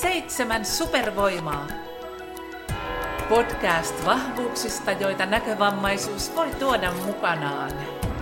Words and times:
Seitsemän 0.00 0.64
supervoimaa. 0.64 1.66
Podcast 3.28 4.04
vahvuuksista, 4.06 4.92
joita 4.92 5.26
näkövammaisuus 5.26 6.34
voi 6.34 6.50
tuoda 6.50 6.92
mukanaan. 7.06 7.70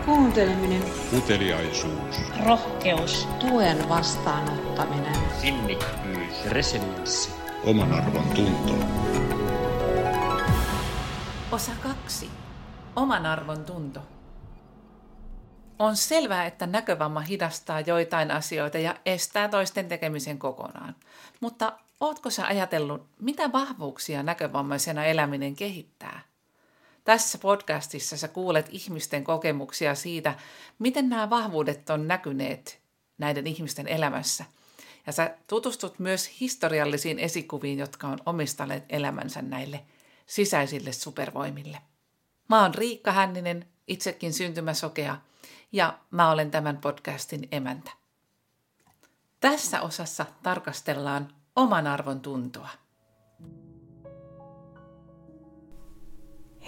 Kuunteleminen, 0.07 0.83
Uteliaisuus. 1.19 2.21
rohkeus, 2.47 3.29
tuen 3.41 3.89
vastaanottaminen, 3.89 5.17
sinnikkyys, 5.41 6.45
resilienssi, 6.51 7.31
Oman 7.65 7.93
arvon 7.93 8.25
tunto. 8.35 8.75
Osa 11.53 11.73
kaksi. 11.83 12.31
Oman 12.97 13.27
arvon 13.27 13.65
tunto. 13.65 14.01
On 15.79 15.97
selvää, 15.97 16.47
että 16.47 16.67
näkövamma 16.67 17.21
hidastaa 17.21 17.81
joitain 17.81 18.31
asioita 18.31 18.79
ja 18.79 18.97
estää 19.07 19.49
toisten 19.49 19.89
tekemisen 19.89 20.39
kokonaan. 20.39 20.97
Mutta 21.41 21.73
ootko 22.01 22.31
sä 22.31 22.47
ajatellut, 22.47 23.07
mitä 23.21 23.53
vahvuuksia 23.53 24.23
näkövammaisena 24.23 25.05
eläminen 25.05 25.57
kehittää? 25.57 26.21
Tässä 27.05 27.39
podcastissa 27.39 28.17
sä 28.17 28.29
kuulet 28.29 28.67
ihmisten 28.71 29.25
kokemuksia 29.25 29.95
siitä, 29.95 30.35
miten 30.79 31.09
nämä 31.09 31.31
vahvuudet 31.31 31.91
on 31.91 32.09
näkyneet 32.09 32.81
näiden 33.19 33.47
ihmisten 33.47 33.89
elämässä. 33.89 34.45
Ja 35.07 35.13
sä 35.13 35.37
tutustut 35.47 35.99
myös 35.99 36.41
historiallisiin 36.41 37.19
esikuviin, 37.19 37.79
jotka 37.79 38.09
on 38.09 38.19
omistaneet 38.27 38.85
elämänsä 38.89 39.43
näille 39.43 39.81
sisäisille 40.27 40.93
supervoimille. 40.93 41.79
Mä 42.49 42.63
oon 42.63 42.75
Riikka 42.75 43.13
Hänninen, 43.13 43.67
itsekin 43.87 44.33
syntymäsokea, 44.33 45.17
ja 45.73 45.99
mä 46.11 46.31
olen 46.31 46.51
tämän 46.51 46.77
podcastin 46.77 47.49
emäntä. 47.53 47.91
Tässä 49.41 49.81
osassa 49.81 50.27
tarkastellaan 50.43 51.29
oman 51.57 51.87
arvon 51.87 52.21
tuntoa. 52.21 52.69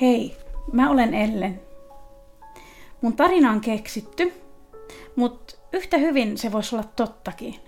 Hei, 0.00 0.36
mä 0.72 0.91
olen 0.91 1.14
Ellen. 1.14 1.62
Mun 3.00 3.16
tarina 3.16 3.50
on 3.50 3.60
keksitty, 3.60 4.33
mutta 5.16 5.55
yhtä 5.72 5.98
hyvin 5.98 6.38
se 6.38 6.52
voisi 6.52 6.77
olla 6.77 6.88
tottakin. 6.96 7.61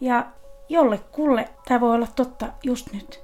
Ja 0.00 0.26
jollekulle 0.68 1.48
tämä 1.68 1.80
voi 1.80 1.94
olla 1.94 2.06
totta 2.06 2.46
just 2.64 2.92
nyt. 2.92 3.20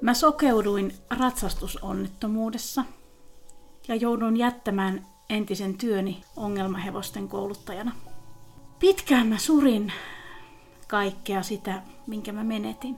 Mä 0.00 0.14
sokeuduin 0.14 0.94
ratsastusonnettomuudessa 1.18 2.84
ja 3.88 3.94
jouduin 3.94 4.36
jättämään 4.36 5.06
entisen 5.30 5.78
työni 5.78 6.22
ongelmahevosten 6.36 7.28
kouluttajana. 7.28 7.92
Pitkään 8.78 9.26
mä 9.26 9.38
surin 9.38 9.92
kaikkea 10.88 11.42
sitä, 11.42 11.82
minkä 12.06 12.32
mä 12.32 12.44
menetin. 12.44 12.96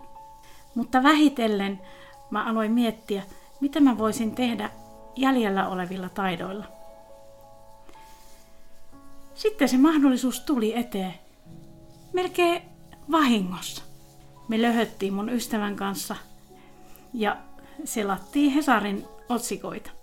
Mutta 0.74 1.02
vähitellen 1.02 1.80
mä 2.30 2.44
aloin 2.44 2.72
miettiä, 2.72 3.22
mitä 3.60 3.80
mä 3.80 3.98
voisin 3.98 4.34
tehdä 4.34 4.70
jäljellä 5.16 5.68
olevilla 5.68 6.08
taidoilla. 6.08 6.64
Sitten 9.34 9.68
se 9.68 9.78
mahdollisuus 9.78 10.40
tuli 10.40 10.78
eteen. 10.78 11.14
Melkein 12.12 12.62
vahingossa. 13.10 13.82
Me 14.48 14.62
löhöttiin 14.62 15.12
mun 15.12 15.28
ystävän 15.28 15.76
kanssa 15.76 16.16
ja 17.14 17.36
selattiin 17.84 18.52
Hesarin 18.52 19.04
otsikoita. 19.28 19.99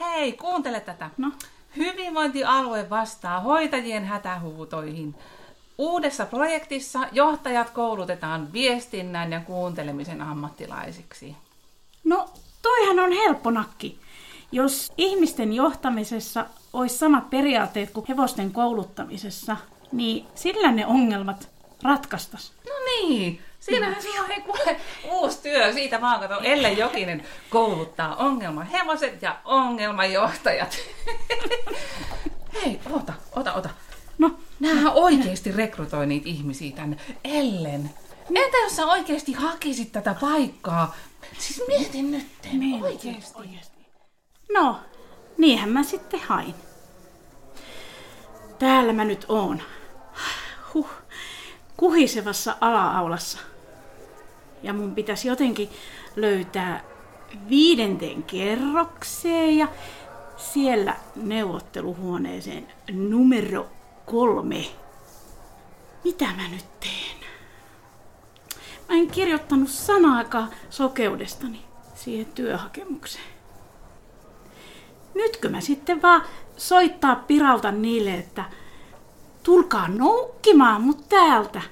Hei, 0.00 0.32
kuuntele 0.32 0.80
tätä. 0.80 1.10
No, 1.16 1.32
Hyvinvointialue 1.76 2.90
vastaa 2.90 3.40
hoitajien 3.40 4.04
hätähuutoihin. 4.04 5.14
Uudessa 5.78 6.26
projektissa 6.26 6.98
johtajat 7.12 7.70
koulutetaan 7.70 8.52
viestinnän 8.52 9.32
ja 9.32 9.40
kuuntelemisen 9.40 10.22
ammattilaisiksi. 10.22 11.36
no 12.04 12.28
toihan 12.62 12.98
on 12.98 13.12
helppo 13.12 13.50
nakki. 13.50 13.98
Jos 14.52 14.92
ihmisten 14.98 15.52
johtamisessa 15.52 16.46
olisi 16.72 16.98
samat 16.98 17.30
periaatteet 17.30 17.90
kuin 17.90 18.06
hevosten 18.08 18.52
kouluttamisessa, 18.52 19.56
niin 19.92 20.26
sillä 20.34 20.72
ne 20.72 20.86
ongelmat 20.86 21.48
ratkastas. 21.82 22.52
No 22.66 22.72
niin, 22.86 23.40
siinähän 23.64 24.02
se 24.02 24.20
on 24.20 24.26
hei, 24.28 24.40
kuule, 24.40 24.80
uusi 25.10 25.38
työ. 25.42 25.72
Siitä 25.72 26.00
vaan 26.00 26.20
kato, 26.20 26.40
Elle 26.42 26.72
Jokinen 26.72 27.24
kouluttaa 27.50 28.16
ongelmahevoset 28.16 29.22
ja 29.22 29.36
ongelmajohtajat. 29.44 30.76
hei, 32.54 32.80
ota, 32.90 33.12
ota, 33.36 33.52
ota. 33.52 33.70
No, 34.18 34.30
Nämähän 34.60 34.92
oikeasti 34.92 35.52
rekrytoi 35.52 36.06
niitä 36.06 36.28
ihmisiä 36.28 36.76
tänne. 36.76 36.96
Ellen, 37.24 37.90
entä 38.34 38.56
jos 38.62 38.76
sä 38.76 38.86
oikeasti 38.86 39.32
hakisit 39.32 39.92
tätä 39.92 40.14
paikkaa? 40.20 40.94
Siis 41.38 41.62
mietin 41.68 42.10
nyt, 42.10 42.26
Niin, 42.52 42.82
oikeasti. 42.84 43.38
no, 44.54 44.80
niinhän 45.38 45.68
mä 45.70 45.82
sitten 45.82 46.20
hain. 46.20 46.54
Täällä 48.58 48.92
mä 48.92 49.04
nyt 49.04 49.24
oon. 49.28 49.62
Huh, 50.74 50.88
kuhisevassa 51.76 52.56
ala-aulassa. 52.60 53.38
Ja 54.64 54.72
mun 54.72 54.94
pitäisi 54.94 55.28
jotenkin 55.28 55.68
löytää 56.16 56.84
viidenteen 57.48 58.22
kerrokseen 58.22 59.58
ja 59.58 59.68
siellä 60.36 60.96
neuvotteluhuoneeseen 61.16 62.66
numero 62.92 63.66
kolme. 64.06 64.64
Mitä 66.04 66.24
mä 66.24 66.48
nyt 66.48 66.80
teen? 66.80 67.16
Mä 68.88 68.96
en 68.96 69.10
kirjoittanut 69.10 69.68
sanaakaan 69.68 70.50
sokeudestani 70.70 71.62
siihen 71.94 72.26
työhakemukseen. 72.26 73.34
Nytkö 75.14 75.48
mä 75.48 75.60
sitten 75.60 76.02
vaan 76.02 76.22
soittaa 76.56 77.16
pirauta 77.16 77.70
niille, 77.70 78.14
että 78.14 78.44
tulkaa 79.42 79.88
noukkimaan 79.88 80.82
mut 80.82 81.08
täältä. 81.08 81.62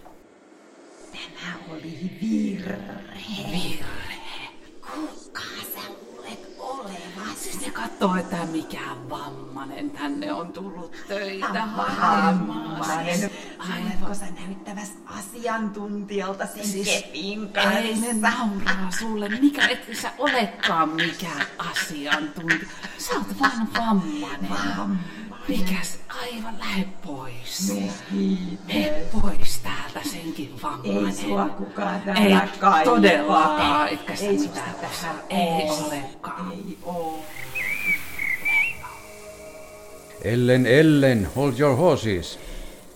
Tämä 1.13 1.55
oli 1.71 2.11
virhe. 2.21 2.52
Virhe. 2.67 3.85
Kuka 4.81 5.41
sä 5.75 5.81
olet 6.19 6.57
olevasi? 6.59 7.43
Siis 7.43 7.61
ne 7.67 7.71
katsoo, 7.73 8.17
että 8.17 8.37
mikä 8.53 8.81
vammanen 9.11 9.91
tänne 9.91 10.33
on 10.33 10.53
tullut 10.53 10.97
töitä 11.09 11.69
Vammainen. 11.77 13.31
Oletko 13.61 14.15
sä 14.15 14.25
näyttäväs 14.47 14.93
asiantuntijalta 15.07 16.47
sen 16.47 16.67
Siis 16.67 16.89
kepin 16.89 17.41
Ei 17.43 17.95
kanssa? 17.95 18.21
nauraa 18.21 18.91
sulle, 18.99 19.29
mikä 19.29 19.69
et 19.69 19.87
sä 20.03 20.13
olekaan 20.19 20.89
mikään 20.89 21.47
asiantuntija. 21.59 22.69
Sä 22.99 23.15
oot 23.15 23.41
vaan 23.41 23.69
vammanen. 23.79 24.99
Mikäs 25.49 25.99
aivan 26.21 26.59
lähde 26.59 26.85
pois. 27.07 27.73
Mene 28.67 29.07
pois 29.23 29.61
täältä 29.63 30.09
senkin 30.09 30.55
vammanen. 30.63 31.07
Ei 31.07 31.13
sua 31.13 31.49
kukaan 31.49 31.95
Ei 31.95 32.15
täällä 32.15 32.49
kaipaa. 32.61 32.95
todellakaan, 32.95 33.89
etkä 33.89 34.17
sä 34.17 34.25
Ei 34.25 34.39
mitään 34.39 34.75
tähän 34.81 35.17
Ei 35.31 35.71
olekaan. 35.87 36.53
Ei 36.53 36.79
oo. 36.83 37.25
Ellen, 40.25 40.67
Ellen, 40.67 41.29
hold 41.37 41.53
your 41.59 41.77
horses. 41.77 42.39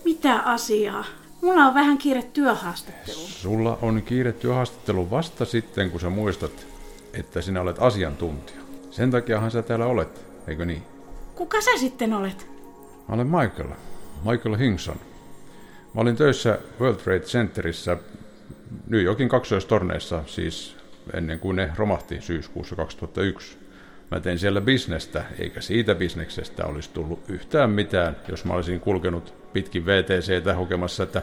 Mitä 0.05 0.39
asiaa? 0.39 1.05
Mulla 1.41 1.65
on 1.65 1.73
vähän 1.73 1.97
kiire 1.97 2.21
työhaastatteluun. 2.23 3.27
Sulla 3.29 3.77
on 3.81 4.01
kiire 4.01 4.31
työhaastattelu 4.33 5.09
vasta 5.09 5.45
sitten, 5.45 5.91
kun 5.91 5.99
sä 5.99 6.09
muistat, 6.09 6.67
että 7.13 7.41
sinä 7.41 7.61
olet 7.61 7.79
asiantuntija. 7.79 8.59
Sen 8.91 9.11
takiahan 9.11 9.51
sä 9.51 9.61
täällä 9.61 9.85
olet, 9.85 10.25
eikö 10.47 10.65
niin? 10.65 10.83
Kuka 11.35 11.61
sä 11.61 11.71
sitten 11.79 12.13
olet? 12.13 12.56
Mä 13.07 13.15
olen 13.15 13.27
Michael, 13.27 13.69
Michael 14.31 14.57
Hingson. 14.57 14.97
Mä 15.93 16.01
olin 16.01 16.15
töissä 16.15 16.59
World 16.79 16.97
Trade 16.97 17.19
Centerissä 17.19 17.97
New 18.87 19.01
Yorkin 19.01 19.29
kaksoistorneissa, 19.29 20.23
siis 20.25 20.77
ennen 21.13 21.39
kuin 21.39 21.55
ne 21.55 21.71
romahti 21.75 22.21
syyskuussa 22.21 22.75
2001. 22.75 23.57
Mä 24.11 24.19
tein 24.19 24.39
siellä 24.39 24.61
bisnestä, 24.61 25.23
eikä 25.39 25.61
siitä 25.61 25.95
bisneksestä 25.95 26.65
olisi 26.65 26.89
tullut 26.93 27.29
yhtään 27.29 27.69
mitään, 27.69 28.15
jos 28.27 28.45
mä 28.45 28.53
olisin 28.53 28.79
kulkenut 28.79 29.33
pitkin 29.53 29.85
VTCtä 29.85 30.55
hokemassa, 30.55 31.03
että 31.03 31.21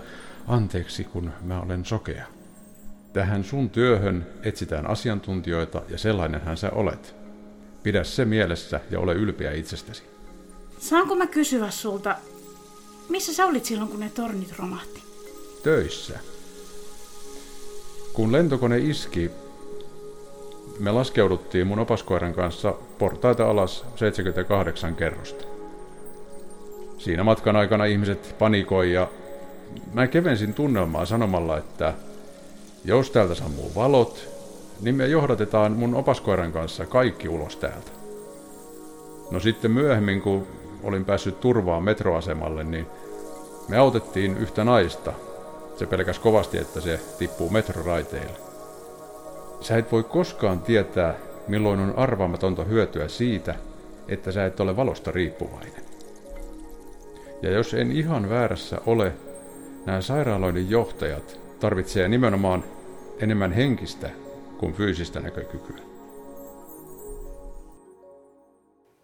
anteeksi 0.48 1.04
kun 1.04 1.30
mä 1.42 1.60
olen 1.60 1.84
sokea. 1.84 2.26
Tähän 3.12 3.44
sun 3.44 3.70
työhön 3.70 4.26
etsitään 4.42 4.90
asiantuntijoita 4.90 5.82
ja 5.88 5.98
sellainenhan 5.98 6.56
sä 6.56 6.70
olet. 6.70 7.14
Pidä 7.82 8.04
se 8.04 8.24
mielessä 8.24 8.80
ja 8.90 9.00
ole 9.00 9.14
ylpeä 9.14 9.52
itsestäsi. 9.52 10.13
Saanko 10.88 11.14
mä 11.14 11.26
kysyä 11.26 11.70
sulta, 11.70 12.16
missä 13.08 13.34
sä 13.34 13.46
olit 13.46 13.64
silloin, 13.64 13.90
kun 13.90 14.00
ne 14.00 14.10
tornit 14.14 14.58
romahti? 14.58 15.02
töissä. 15.62 16.18
Kun 18.12 18.32
lentokone 18.32 18.78
iski, 18.78 19.30
me 20.78 20.90
laskeuduttiin 20.90 21.66
mun 21.66 21.78
opaskoiran 21.78 22.34
kanssa 22.34 22.74
portaita 22.98 23.50
alas 23.50 23.84
78 23.96 24.96
kerrosta. 24.96 25.44
Siinä 26.98 27.24
matkan 27.24 27.56
aikana 27.56 27.84
ihmiset 27.84 28.34
panikoi 28.38 28.92
ja 28.92 29.08
mä 29.92 30.06
kevensin 30.06 30.54
tunnelmaa 30.54 31.06
sanomalla, 31.06 31.58
että 31.58 31.94
jos 32.84 33.10
täältä 33.10 33.34
sammuu 33.34 33.72
valot, 33.74 34.28
niin 34.80 34.94
me 34.94 35.06
johdatetaan 35.06 35.72
mun 35.72 35.94
opaskoiran 35.94 36.52
kanssa 36.52 36.86
kaikki 36.86 37.28
ulos 37.28 37.56
täältä. 37.56 37.90
No 39.30 39.40
sitten 39.40 39.70
myöhemmin, 39.70 40.20
kun 40.20 40.46
olin 40.84 41.04
päässyt 41.04 41.40
turvaan 41.40 41.82
metroasemalle, 41.82 42.64
niin 42.64 42.86
me 43.68 43.76
autettiin 43.76 44.36
yhtä 44.36 44.64
naista. 44.64 45.12
Se 45.76 45.86
pelkäs 45.86 46.18
kovasti, 46.18 46.58
että 46.58 46.80
se 46.80 47.00
tippuu 47.18 47.50
metroraiteille. 47.50 48.38
Sä 49.60 49.76
et 49.76 49.92
voi 49.92 50.02
koskaan 50.02 50.60
tietää, 50.60 51.14
milloin 51.48 51.80
on 51.80 51.94
arvaamatonta 51.96 52.64
hyötyä 52.64 53.08
siitä, 53.08 53.54
että 54.08 54.32
sä 54.32 54.46
et 54.46 54.60
ole 54.60 54.76
valosta 54.76 55.12
riippuvainen. 55.12 55.84
Ja 57.42 57.50
jos 57.50 57.74
en 57.74 57.92
ihan 57.92 58.30
väärässä 58.30 58.78
ole, 58.86 59.12
nämä 59.86 60.00
sairaaloiden 60.00 60.70
johtajat 60.70 61.40
tarvitsee 61.60 62.08
nimenomaan 62.08 62.64
enemmän 63.20 63.52
henkistä 63.52 64.10
kuin 64.58 64.72
fyysistä 64.72 65.20
näkökykyä. 65.20 65.93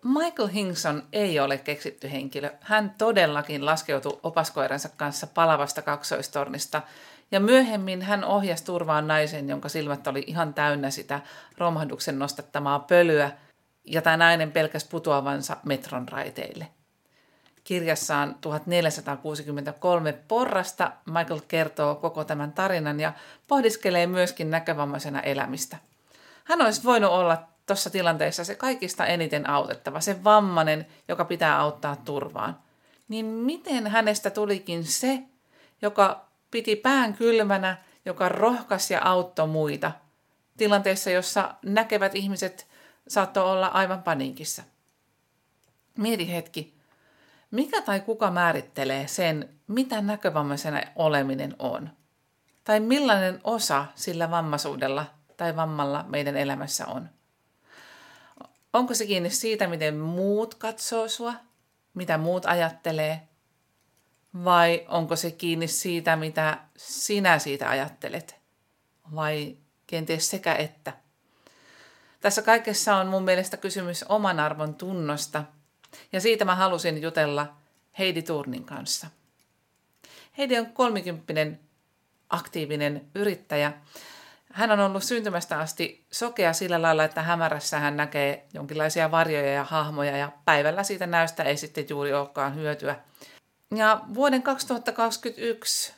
Michael 0.04 0.48
Hingson 0.48 1.02
ei 1.12 1.40
ole 1.40 1.58
keksitty 1.58 2.10
henkilö. 2.12 2.50
Hän 2.60 2.94
todellakin 2.98 3.66
laskeutui 3.66 4.20
opaskoiransa 4.22 4.88
kanssa 4.96 5.26
palavasta 5.26 5.82
kaksoistornista 5.82 6.82
ja 7.30 7.40
myöhemmin 7.40 8.02
hän 8.02 8.24
ohjasi 8.24 8.64
turvaan 8.64 9.08
naisen, 9.08 9.48
jonka 9.48 9.68
silmät 9.68 10.06
oli 10.06 10.24
ihan 10.26 10.54
täynnä 10.54 10.90
sitä 10.90 11.20
romahduksen 11.58 12.18
nostattamaa 12.18 12.78
pölyä, 12.78 13.30
ja 13.84 14.02
tämä 14.02 14.16
nainen 14.16 14.52
pelkäs 14.52 14.84
putoavansa 14.84 15.56
metron 15.64 16.08
raiteille. 16.08 16.66
Kirjassaan 17.64 18.36
1463 18.40 20.12
porrasta 20.12 20.92
Michael 21.06 21.40
kertoo 21.48 21.94
koko 21.94 22.24
tämän 22.24 22.52
tarinan 22.52 23.00
ja 23.00 23.12
pohdiskelee 23.48 24.06
myöskin 24.06 24.50
näkövammaisena 24.50 25.20
elämistä. 25.20 25.76
Hän 26.44 26.62
olisi 26.62 26.84
voinut 26.84 27.10
olla 27.10 27.42
tuossa 27.70 27.90
tilanteessa 27.90 28.44
se 28.44 28.54
kaikista 28.54 29.06
eniten 29.06 29.50
autettava, 29.50 30.00
se 30.00 30.24
vammanen, 30.24 30.86
joka 31.08 31.24
pitää 31.24 31.58
auttaa 31.58 31.96
turvaan. 31.96 32.58
Niin 33.08 33.26
miten 33.26 33.86
hänestä 33.86 34.30
tulikin 34.30 34.84
se, 34.84 35.22
joka 35.82 36.28
piti 36.50 36.76
pään 36.76 37.14
kylmänä, 37.14 37.76
joka 38.04 38.28
rohkas 38.28 38.90
ja 38.90 39.00
auttoi 39.02 39.46
muita, 39.46 39.92
tilanteessa, 40.56 41.10
jossa 41.10 41.54
näkevät 41.62 42.14
ihmiset 42.14 42.66
saattoi 43.08 43.44
olla 43.44 43.66
aivan 43.66 44.02
paniikissa. 44.02 44.62
Mieti 45.98 46.32
hetki, 46.32 46.74
mikä 47.50 47.82
tai 47.82 48.00
kuka 48.00 48.30
määrittelee 48.30 49.06
sen, 49.06 49.48
mitä 49.66 50.00
näkövammaisena 50.00 50.80
oleminen 50.96 51.54
on? 51.58 51.90
Tai 52.64 52.80
millainen 52.80 53.40
osa 53.44 53.86
sillä 53.94 54.30
vammaisuudella 54.30 55.06
tai 55.36 55.56
vammalla 55.56 56.04
meidän 56.08 56.36
elämässä 56.36 56.86
on? 56.86 57.08
Onko 58.72 58.94
se 58.94 59.06
kiinni 59.06 59.30
siitä, 59.30 59.66
miten 59.66 59.96
muut 59.96 60.54
katsoo 60.54 61.08
sua, 61.08 61.34
mitä 61.94 62.18
muut 62.18 62.46
ajattelee, 62.46 63.28
vai 64.44 64.84
onko 64.88 65.16
se 65.16 65.30
kiinni 65.30 65.68
siitä, 65.68 66.16
mitä 66.16 66.58
sinä 66.76 67.38
siitä 67.38 67.70
ajattelet, 67.70 68.36
vai 69.14 69.56
kenties 69.86 70.30
sekä 70.30 70.54
että? 70.54 70.92
Tässä 72.20 72.42
kaikessa 72.42 72.96
on 72.96 73.06
mun 73.06 73.22
mielestä 73.22 73.56
kysymys 73.56 74.04
oman 74.08 74.40
arvon 74.40 74.74
tunnosta, 74.74 75.44
ja 76.12 76.20
siitä 76.20 76.44
mä 76.44 76.54
halusin 76.54 77.02
jutella 77.02 77.56
Heidi 77.98 78.22
Turnin 78.22 78.64
kanssa. 78.64 79.06
Heidi 80.38 80.58
on 80.58 80.66
kolmikymppinen 80.66 81.60
aktiivinen 82.28 83.08
yrittäjä, 83.14 83.72
hän 84.52 84.70
on 84.70 84.80
ollut 84.80 85.04
syntymästä 85.04 85.58
asti 85.58 86.06
sokea 86.10 86.52
sillä 86.52 86.82
lailla, 86.82 87.04
että 87.04 87.22
hämärässä 87.22 87.78
hän 87.78 87.96
näkee 87.96 88.46
jonkinlaisia 88.54 89.10
varjoja 89.10 89.52
ja 89.52 89.64
hahmoja 89.64 90.16
ja 90.16 90.32
päivällä 90.44 90.82
siitä 90.82 91.06
näystä 91.06 91.42
ei 91.42 91.56
sitten 91.56 91.86
juuri 91.88 92.12
olekaan 92.12 92.54
hyötyä. 92.54 92.96
Ja 93.74 94.00
vuoden 94.14 94.42
2021 94.42 95.94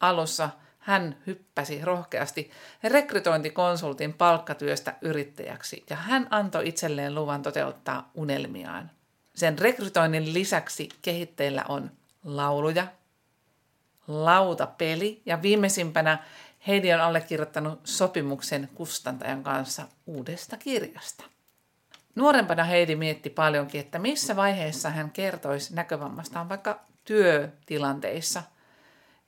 alussa 0.00 0.50
hän 0.78 1.16
hyppäsi 1.26 1.84
rohkeasti 1.84 2.50
rekrytointikonsultin 2.82 4.14
palkkatyöstä 4.14 4.94
yrittäjäksi 5.00 5.84
ja 5.90 5.96
hän 5.96 6.26
antoi 6.30 6.68
itselleen 6.68 7.14
luvan 7.14 7.42
toteuttaa 7.42 8.10
unelmiaan. 8.14 8.90
Sen 9.34 9.58
rekrytoinnin 9.58 10.34
lisäksi 10.34 10.88
kehitteillä 11.02 11.64
on 11.68 11.90
lauluja, 12.24 12.86
lautapeli 14.08 15.22
ja 15.26 15.42
viimeisimpänä 15.42 16.18
Heidi 16.66 16.92
on 16.92 17.00
allekirjoittanut 17.00 17.80
sopimuksen 17.84 18.68
kustantajan 18.74 19.42
kanssa 19.42 19.88
uudesta 20.06 20.56
kirjasta. 20.56 21.24
Nuorempana 22.14 22.64
Heidi 22.64 22.96
mietti 22.96 23.30
paljonkin, 23.30 23.80
että 23.80 23.98
missä 23.98 24.36
vaiheessa 24.36 24.90
hän 24.90 25.10
kertoisi 25.10 25.74
näkövammastaan 25.74 26.48
vaikka 26.48 26.80
työtilanteissa 27.04 28.42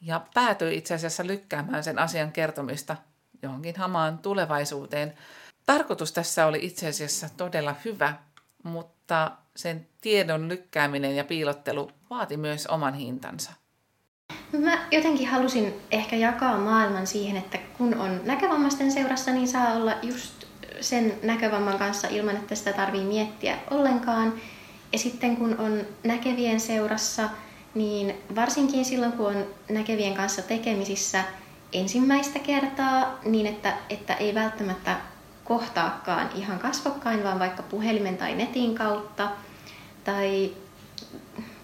ja 0.00 0.26
päätyi 0.34 0.76
itse 0.76 0.94
asiassa 0.94 1.26
lykkäämään 1.26 1.84
sen 1.84 1.98
asian 1.98 2.32
kertomista 2.32 2.96
johonkin 3.42 3.76
hamaan 3.76 4.18
tulevaisuuteen. 4.18 5.14
Tarkoitus 5.66 6.12
tässä 6.12 6.46
oli 6.46 6.58
itse 6.62 6.88
asiassa 6.88 7.28
todella 7.36 7.74
hyvä, 7.84 8.14
mutta 8.62 9.30
sen 9.56 9.88
tiedon 10.00 10.48
lykkääminen 10.48 11.16
ja 11.16 11.24
piilottelu 11.24 11.90
vaati 12.10 12.36
myös 12.36 12.66
oman 12.66 12.94
hintansa. 12.94 13.52
Mä 14.58 14.78
jotenkin 14.90 15.28
halusin 15.28 15.74
ehkä 15.90 16.16
jakaa 16.16 16.58
maailman 16.58 17.06
siihen, 17.06 17.36
että 17.36 17.58
kun 17.78 17.94
on 17.94 18.20
näkövammaisten 18.24 18.92
seurassa, 18.92 19.30
niin 19.30 19.48
saa 19.48 19.72
olla 19.72 19.94
just 20.02 20.44
sen 20.80 21.12
näkövamman 21.22 21.78
kanssa 21.78 22.08
ilman, 22.08 22.36
että 22.36 22.54
sitä 22.54 22.72
tarvii 22.72 23.04
miettiä 23.04 23.58
ollenkaan. 23.70 24.34
Ja 24.92 24.98
sitten 24.98 25.36
kun 25.36 25.58
on 25.58 25.80
näkevien 26.04 26.60
seurassa, 26.60 27.28
niin 27.74 28.14
varsinkin 28.36 28.84
silloin 28.84 29.12
kun 29.12 29.26
on 29.26 29.46
näkevien 29.70 30.14
kanssa 30.14 30.42
tekemisissä 30.42 31.24
ensimmäistä 31.72 32.38
kertaa, 32.38 33.18
niin 33.24 33.46
että, 33.46 33.74
että 33.90 34.14
ei 34.14 34.34
välttämättä 34.34 34.96
kohtaakaan 35.44 36.30
ihan 36.34 36.58
kasvokkain, 36.58 37.24
vaan 37.24 37.38
vaikka 37.38 37.62
puhelimen 37.62 38.16
tai 38.16 38.34
netin 38.34 38.74
kautta, 38.74 39.30
tai 40.04 40.52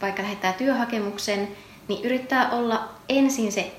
vaikka 0.03 0.23
lähettää 0.23 0.53
työhakemuksen, 0.53 1.49
niin 1.91 2.05
yrittää 2.05 2.51
olla 2.51 2.89
ensin 3.09 3.53
se 3.53 3.73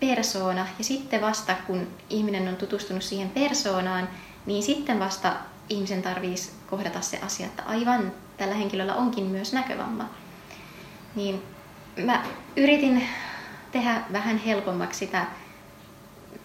persoona 0.00 0.66
ja 0.78 0.84
sitten 0.84 1.20
vasta 1.20 1.54
kun 1.66 1.86
ihminen 2.10 2.48
on 2.48 2.56
tutustunut 2.56 3.02
siihen 3.02 3.30
persoonaan, 3.30 4.08
niin 4.46 4.62
sitten 4.62 5.00
vasta 5.00 5.32
ihmisen 5.68 6.02
tarvitsisi 6.02 6.52
kohdata 6.70 7.00
se 7.00 7.18
asia, 7.22 7.46
että 7.46 7.62
aivan 7.62 8.12
tällä 8.36 8.54
henkilöllä 8.54 8.94
onkin 8.94 9.24
myös 9.24 9.52
näkövamma. 9.52 10.08
Niin 11.14 11.42
mä 12.04 12.24
yritin 12.56 13.08
tehdä 13.72 14.02
vähän 14.12 14.38
helpommaksi 14.38 14.98
sitä 14.98 15.26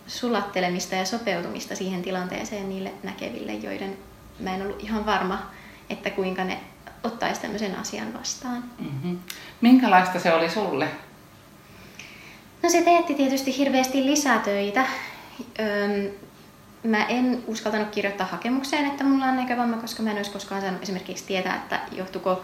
sulattelemista 0.07 0.95
ja 0.95 1.05
sopeutumista 1.05 1.75
siihen 1.75 2.01
tilanteeseen 2.01 2.69
niille 2.69 2.91
näkeville, 3.03 3.53
joiden 3.53 3.97
mä 4.39 4.55
en 4.55 4.61
ollut 4.61 4.83
ihan 4.83 5.05
varma, 5.05 5.39
että 5.89 6.09
kuinka 6.09 6.43
ne 6.43 6.59
ottaisi 7.03 7.41
tämmöisen 7.41 7.75
asian 7.75 8.13
vastaan. 8.13 8.63
Mm-hmm. 8.79 9.19
Minkälaista 9.61 10.19
se 10.19 10.33
oli 10.33 10.49
sulle? 10.49 10.87
No 12.63 12.69
se 12.69 12.81
teetti 12.81 13.13
tietysti 13.15 13.57
hirveästi 13.57 14.05
lisätöitä. 14.05 14.85
Öm, 15.59 16.11
mä 16.83 17.05
en 17.05 17.43
uskaltanut 17.47 17.89
kirjoittaa 17.89 18.27
hakemukseen, 18.27 18.85
että 18.85 19.03
mulla 19.03 19.25
on 19.25 19.35
näkövamma, 19.35 19.77
koska 19.77 20.03
mä 20.03 20.11
en 20.11 20.17
olisi 20.17 20.31
koskaan 20.31 20.61
saanut 20.61 20.83
esimerkiksi 20.83 21.25
tietää, 21.25 21.55
että 21.55 21.79
johtuko 21.91 22.41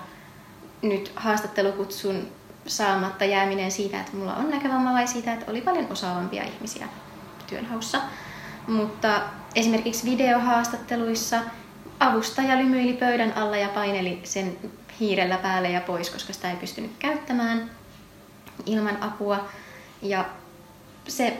nyt 0.82 1.12
haastattelukutsun 1.16 2.28
saamatta 2.68 3.26
jääminen 3.26 3.72
siitä, 3.72 4.00
että 4.00 4.18
mulla 4.18 4.36
on 4.36 4.50
näkövamma 4.50 4.94
vai 4.94 5.08
siitä, 5.08 5.34
että 5.34 5.52
oli 5.52 5.62
paljon 5.62 5.92
osaavampia 5.92 6.44
ihmisiä 6.44 6.88
työnhaussa. 7.48 8.02
Mutta 8.68 9.22
esimerkiksi 9.56 10.12
videohaastatteluissa 10.12 11.42
avustaja 12.00 12.58
lymyili 12.58 12.94
pöydän 12.94 13.34
alla 13.38 13.58
ja 13.58 13.70
paineli 13.70 14.20
sen 14.24 14.58
hiirellä 15.00 15.38
päälle 15.38 15.70
ja 15.70 15.82
pois, 15.82 16.10
koska 16.10 16.34
sitä 16.34 16.52
ei 16.52 16.58
pystynyt 16.58 16.92
käyttämään 17.00 17.72
ilman 18.66 19.04
apua. 19.04 19.50
Ja 20.02 20.26
se, 21.08 21.38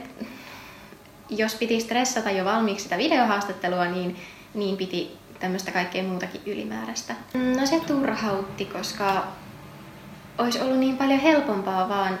jos 1.30 1.54
piti 1.54 1.80
stressata 1.80 2.30
jo 2.30 2.44
valmiiksi 2.44 2.82
sitä 2.82 2.98
videohaastattelua, 2.98 3.84
niin, 3.84 4.16
niin 4.54 4.76
piti 4.76 5.16
tämmöistä 5.40 5.70
kaikkea 5.70 6.02
muutakin 6.02 6.40
ylimääräistä. 6.46 7.14
No 7.60 7.66
se 7.66 7.80
turhautti, 7.80 8.64
koska 8.64 9.26
olisi 10.38 10.60
ollut 10.60 10.78
niin 10.78 10.96
paljon 10.96 11.20
helpompaa 11.20 11.88
vaan 11.88 12.18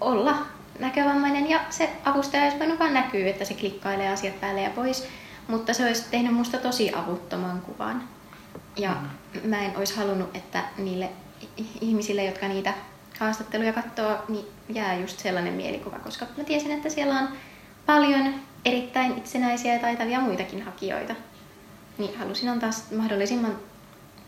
olla 0.00 0.38
näkövammainen 0.78 1.50
ja 1.50 1.60
se 1.70 1.90
avustaja 2.04 2.42
olisi 2.42 2.58
voinut 2.58 2.78
vaan 2.78 2.94
näkyä, 2.94 3.30
että 3.30 3.44
se 3.44 3.54
klikkailee 3.54 4.08
asiat 4.08 4.40
päälle 4.40 4.62
ja 4.62 4.70
pois. 4.70 5.08
Mutta 5.48 5.74
se 5.74 5.86
olisi 5.86 6.04
tehnyt 6.10 6.34
musta 6.34 6.58
tosi 6.58 6.94
avuttoman 6.94 7.60
kuvan. 7.60 8.02
Ja 8.76 8.90
mm. 8.90 9.50
mä 9.50 9.64
en 9.64 9.76
olisi 9.76 9.96
halunnut, 9.96 10.36
että 10.36 10.64
niille 10.78 11.10
ihmisille, 11.80 12.24
jotka 12.24 12.48
niitä 12.48 12.74
haastatteluja 13.18 13.72
katsoo, 13.72 14.18
niin 14.28 14.46
jää 14.68 14.94
just 14.94 15.18
sellainen 15.18 15.54
mielikuva, 15.54 15.98
koska 15.98 16.26
mä 16.36 16.44
tiesin, 16.44 16.70
että 16.70 16.88
siellä 16.88 17.18
on 17.18 17.28
paljon 17.86 18.34
erittäin 18.64 19.18
itsenäisiä 19.18 19.74
ja 19.74 19.80
taitavia 19.80 20.20
muitakin 20.20 20.62
hakijoita. 20.62 21.14
Niin 21.98 22.18
halusin 22.18 22.48
antaa 22.48 22.70
mahdollisimman 22.96 23.56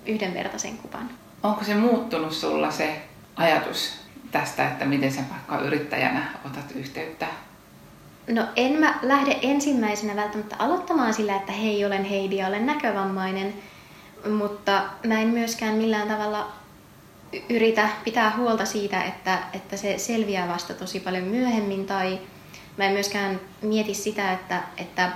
yhdenvertaisen 0.07 0.79
kuvan. 0.79 1.11
Onko 1.43 1.65
se 1.65 1.75
muuttunut 1.75 2.33
sulla 2.33 2.71
se 2.71 3.03
ajatus 3.37 4.01
tästä, 4.31 4.69
että 4.69 4.85
miten 4.85 5.13
sä 5.13 5.21
vaikka 5.31 5.59
yrittäjänä 5.59 6.31
otat 6.45 6.73
yhteyttä? 6.75 7.27
No 8.29 8.47
en 8.57 8.73
mä 8.73 8.99
lähde 9.03 9.39
ensimmäisenä 9.43 10.17
välttämättä 10.17 10.57
aloittamaan 10.59 11.15
sillä, 11.15 11.37
että 11.37 11.53
hei 11.53 11.85
olen 11.85 12.05
Heidi 12.05 12.37
ja 12.37 12.47
olen 12.47 12.67
näkövammainen, 12.67 13.55
mutta 14.39 14.83
mä 15.07 15.21
en 15.21 15.29
myöskään 15.29 15.75
millään 15.75 16.09
tavalla 16.09 16.53
yritä 17.49 17.89
pitää 18.05 18.37
huolta 18.37 18.65
siitä, 18.65 19.03
että, 19.03 19.39
että 19.53 19.77
se 19.77 19.99
selviää 19.99 20.49
vasta 20.49 20.75
tosi 20.75 21.01
paljon 21.01 21.25
myöhemmin 21.25 21.87
tai 21.87 22.19
mä 22.77 22.85
en 22.85 22.93
myöskään 22.93 23.41
mieti 23.63 23.95
sitä, 23.95 24.33
että, 24.33 24.63
että 24.77 25.13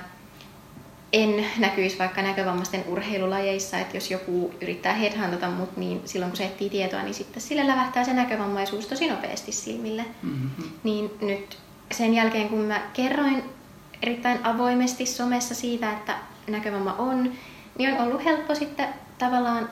en 1.13 1.47
näkyisi 1.59 1.99
vaikka 1.99 2.23
näkövammaisten 2.23 2.85
urheilulajeissa, 2.89 3.79
että 3.79 3.97
jos 3.97 4.11
joku 4.11 4.55
yrittää 4.61 4.95
headhuntata 4.95 5.51
mut, 5.51 5.77
niin 5.77 6.03
silloin 6.05 6.31
kun 6.31 6.37
se 6.37 6.45
etsii 6.45 6.71
tietoa, 6.71 7.03
niin 7.03 7.15
sitten 7.15 7.43
sille 7.43 7.67
lävähtää 7.67 8.05
se 8.05 8.13
näkövammaisuus 8.13 8.87
tosi 8.87 9.11
nopeasti 9.11 9.53
silmille. 9.53 10.05
Mm-hmm. 10.23 10.65
Niin 10.85 11.11
nyt 11.21 11.59
sen 11.95 12.15
jälkeen, 12.15 12.49
kun 12.49 12.59
mä 12.59 12.81
kerroin 12.93 13.45
erittäin 14.03 14.47
avoimesti 14.47 15.07
somessa 15.07 15.55
siitä, 15.55 15.93
että 15.93 16.15
näkövamma 16.49 16.95
on, 16.99 17.33
niin 17.79 17.93
on 17.93 18.07
ollut 18.07 18.25
helppo 18.25 18.55
sitten 18.55 18.89
tavallaan 19.19 19.69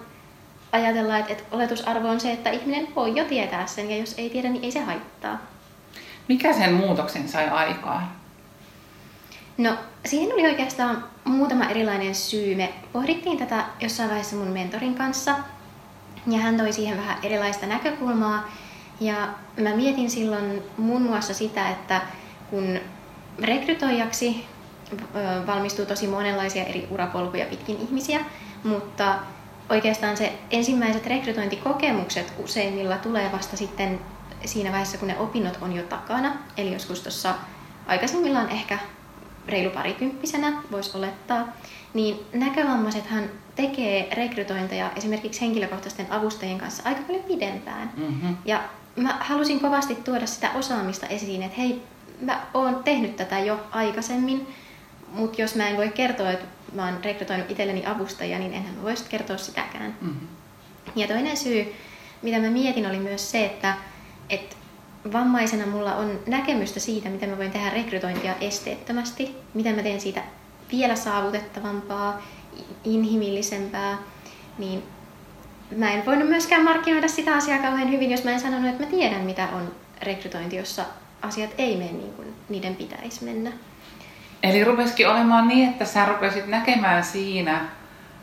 ajatella, 0.73 1.19
että, 1.19 1.33
että 1.33 1.45
oletusarvo 1.51 2.09
on 2.09 2.21
se, 2.21 2.33
että 2.33 2.51
ihminen 2.51 2.89
voi 2.97 3.17
jo 3.17 3.25
tietää 3.25 3.67
sen, 3.67 3.91
ja 3.91 3.97
jos 3.97 4.15
ei 4.19 4.31
tiedä, 4.31 4.49
niin 4.49 4.65
ei 4.65 4.73
se 4.73 4.81
haittaa. 4.81 5.39
Mikä 6.29 6.53
sen 6.53 6.73
muutoksen 6.73 7.29
sai 7.29 7.49
aikaan? 7.49 8.09
No, 9.59 9.77
siihen 10.07 10.33
oli 10.33 10.47
oikeastaan 10.47 11.05
muutama 11.25 11.65
erilainen 11.65 12.15
syy. 12.15 12.55
Me 12.55 12.73
pohdittiin 12.93 13.39
tätä 13.39 13.65
jossain 13.81 14.09
vaiheessa 14.09 14.37
mun 14.37 14.49
mentorin 14.49 14.95
kanssa, 14.95 15.35
ja 16.27 16.39
hän 16.39 16.57
toi 16.57 16.73
siihen 16.73 16.99
vähän 16.99 17.19
erilaista 17.23 17.67
näkökulmaa. 17.67 18.49
Ja 19.03 19.29
mä 19.61 19.77
mietin 19.77 20.11
silloin 20.11 20.63
muun 20.77 21.03
muassa 21.03 21.35
sitä, 21.35 21.71
että 21.71 22.01
kun 22.51 22.79
rekrytoijaksi 23.39 24.47
valmistuu 25.47 25.87
tosi 25.87 26.07
monenlaisia 26.07 26.65
eri 26.65 26.89
urapolkuja 26.91 27.47
pitkin 27.47 27.79
ihmisiä, 27.81 28.21
mutta 28.65 29.15
oikeastaan 29.69 30.17
se 30.17 30.33
ensimmäiset 30.51 31.07
rekrytointikokemukset 31.07 32.33
useimmilla 32.45 32.97
tulee 32.97 33.33
vasta 33.33 33.57
sitten 33.57 34.01
siinä 34.45 34.71
vaiheessa, 34.71 34.99
kun 34.99 35.09
ne 35.09 35.19
opinnot 35.19 35.59
on 35.61 35.73
jo 35.73 35.83
takana. 35.83 36.33
Eli 36.57 36.73
joskus 36.73 37.01
tuossa 37.01 37.35
aikaisemmillaan 37.87 38.49
ehkä 38.49 38.79
reilu 39.47 39.71
parikymppisenä, 39.71 40.53
voisi 40.71 40.97
olettaa, 40.97 41.49
niin 41.95 42.21
näkövammaisethan 42.33 43.23
tekee 43.57 44.09
rekrytointeja 44.15 44.91
esimerkiksi 44.97 45.41
henkilökohtaisten 45.41 46.13
avustajien 46.13 46.59
kanssa 46.59 46.83
aika 46.87 47.03
paljon 47.03 47.25
pidempään. 47.25 47.93
Mm-hmm. 47.97 48.37
Ja 48.45 48.63
mä 48.97 49.17
halusin 49.21 49.61
kovasti 49.61 49.95
tuoda 49.95 50.27
sitä 50.27 50.51
osaamista 50.51 51.07
esiin, 51.07 51.43
että 51.43 51.61
hei, 51.61 51.83
mä 52.21 52.47
oon 52.55 52.85
tehnyt 52.85 53.17
tätä 53.17 53.39
jo 53.39 53.61
aikaisemmin, 53.71 54.47
mutta 55.09 55.43
jos 55.43 55.55
mä 55.55 55.69
en 55.69 55.77
voi 55.77 55.89
kertoa, 55.89 56.31
että 56.31 56.47
mä 56.73 56.85
oon 56.85 57.05
rekrytoinut 57.05 57.51
itselleni 57.51 57.87
avustajia, 57.87 58.39
niin 58.39 58.55
enhän 58.55 58.75
mä 58.75 58.83
voisi 58.83 59.05
kertoa 59.09 59.37
sitäkään. 59.37 59.97
Mm-hmm. 60.01 60.29
Ja 60.97 61.09
toinen 61.09 61.37
syy, 61.37 61.75
mitä 62.23 62.39
mä 62.39 62.51
mietin, 62.51 62.87
oli 62.87 62.99
myös 62.99 63.31
se, 63.31 63.45
että, 63.45 63.75
että 64.31 64.57
vammaisena 65.13 65.67
mulla 65.67 65.97
on 65.97 66.21
näkemystä 66.27 66.81
siitä, 66.81 67.09
miten 67.09 67.29
mä 67.29 67.39
voin 67.39 67.51
tehdä 67.51 67.71
rekrytointia 67.71 68.35
esteettömästi, 68.41 69.37
miten 69.55 69.77
mä 69.77 69.83
teen 69.83 70.01
siitä 70.01 70.23
vielä 70.73 70.97
saavutettavampaa, 70.97 72.23
inhimillisempää, 72.85 73.99
niin 74.59 74.83
mä 75.77 75.91
en 75.91 76.07
voinut 76.07 76.29
myöskään 76.29 76.65
markkinoida 76.65 77.09
sitä 77.09 77.35
asiaa 77.35 77.59
kauhean 77.59 77.91
hyvin, 77.91 78.11
jos 78.11 78.25
mä 78.25 78.31
en 78.31 78.41
sanonut, 78.41 78.71
että 78.71 78.83
mä 78.85 78.91
tiedän, 78.91 79.21
mitä 79.21 79.49
on 79.53 79.75
rekrytointi, 80.03 80.57
jossa 80.57 80.85
asiat 81.23 81.51
ei 81.59 81.77
mene 81.77 81.93
niin 81.93 82.13
kuin 82.13 82.35
niiden 82.49 82.77
pitäisi 82.77 83.25
mennä. 83.25 83.51
Eli 84.43 84.65
rupesikin 84.65 85.09
olemaan 85.09 85.49
niin, 85.49 85.69
että 85.69 85.85
sä 85.85 86.07
rupesit 86.07 86.47
näkemään 86.47 87.05
siinä, 87.05 87.61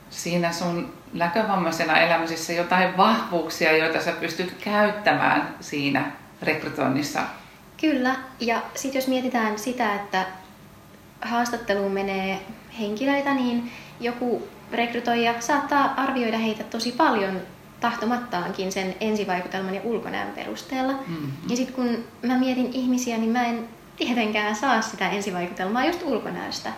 siinä 0.09 0.51
sun 0.51 0.93
näkövammaisena 1.13 1.99
elämisessä 1.99 2.53
jotain 2.53 2.97
vahvuuksia, 2.97 3.77
joita 3.77 4.01
sä 4.01 4.11
pystyt 4.11 4.55
käyttämään 4.63 5.55
siinä 5.59 6.11
rekrytoinnissa. 6.41 7.21
Kyllä, 7.81 8.15
ja 8.39 8.61
sitten 8.75 8.99
jos 8.99 9.07
mietitään 9.07 9.59
sitä, 9.59 9.95
että 9.95 10.25
haastatteluun 11.21 11.91
menee 11.91 12.39
henkilöitä, 12.79 13.33
niin 13.33 13.71
joku 13.99 14.47
rekrytoija 14.71 15.41
saattaa 15.41 15.93
arvioida 15.97 16.37
heitä 16.37 16.63
tosi 16.63 16.91
paljon 16.91 17.41
tahtomattaankin 17.79 18.71
sen 18.71 18.95
ensivaikutelman 19.01 19.75
ja 19.75 19.81
ulkonäön 19.83 20.31
perusteella. 20.35 20.93
Mm-hmm. 20.93 21.31
Ja 21.49 21.55
sitten 21.55 21.75
kun 21.75 22.03
mä 22.21 22.37
mietin 22.37 22.69
ihmisiä, 22.73 23.17
niin 23.17 23.31
mä 23.31 23.45
en 23.45 23.67
tietenkään 23.97 24.55
saa 24.55 24.81
sitä 24.81 25.09
ensivaikutelmaa 25.09 25.85
just 25.85 26.03
ulkonäöstä. 26.03 26.69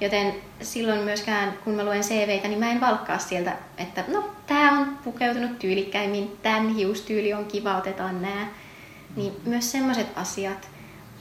Joten 0.00 0.34
silloin 0.62 1.00
myöskään, 1.00 1.58
kun 1.64 1.74
mä 1.74 1.84
luen 1.84 2.02
CVitä, 2.02 2.48
niin 2.48 2.58
mä 2.60 2.70
en 2.70 2.80
valkkaa 2.80 3.18
sieltä, 3.18 3.56
että 3.78 4.04
no, 4.08 4.30
tää 4.46 4.72
on 4.72 4.98
pukeutunut 5.04 5.58
tyylikkäimmin, 5.58 6.36
tämän 6.42 6.68
hiustyyli 6.68 7.34
on 7.34 7.44
kiva, 7.44 7.76
otetaan 7.76 8.22
nää. 8.22 8.48
Niin 9.16 9.32
myös 9.44 9.72
semmoiset 9.72 10.06
asiat 10.16 10.68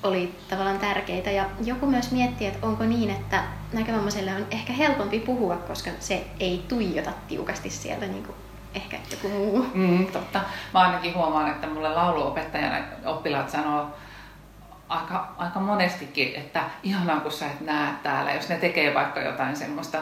oli 0.03 0.35
tavallaan 0.49 0.79
tärkeitä. 0.79 1.31
Ja 1.31 1.45
joku 1.63 1.85
myös 1.85 2.11
mietti, 2.11 2.45
että 2.45 2.67
onko 2.67 2.83
niin, 2.83 3.09
että 3.09 3.43
näkövammaiselle 3.73 4.35
on 4.35 4.47
ehkä 4.51 4.73
helpompi 4.73 5.19
puhua, 5.19 5.55
koska 5.55 5.89
se 5.99 6.27
ei 6.39 6.63
tuijota 6.67 7.11
tiukasti 7.27 7.69
sieltä 7.69 8.05
niin 8.05 8.23
kuin 8.23 8.35
ehkä 8.75 8.97
joku 9.11 9.29
muu. 9.29 9.65
Mm, 9.73 10.05
totta. 10.05 10.41
Mä 10.73 10.79
ainakin 10.79 11.15
huomaan, 11.15 11.51
että 11.51 11.67
mulle 11.67 11.89
lauluopettajana 11.89 12.85
oppilaat 13.05 13.49
sanoo 13.49 13.87
aika, 14.89 15.33
aika 15.37 15.59
monestikin, 15.59 16.35
että 16.35 16.63
ihanaa 16.83 17.19
kun 17.19 17.31
sä 17.31 17.45
et 17.45 17.61
näe 17.61 17.93
täällä, 18.03 18.31
jos 18.31 18.49
ne 18.49 18.57
tekee 18.57 18.93
vaikka 18.93 19.19
jotain 19.19 19.55
semmoista, 19.55 19.97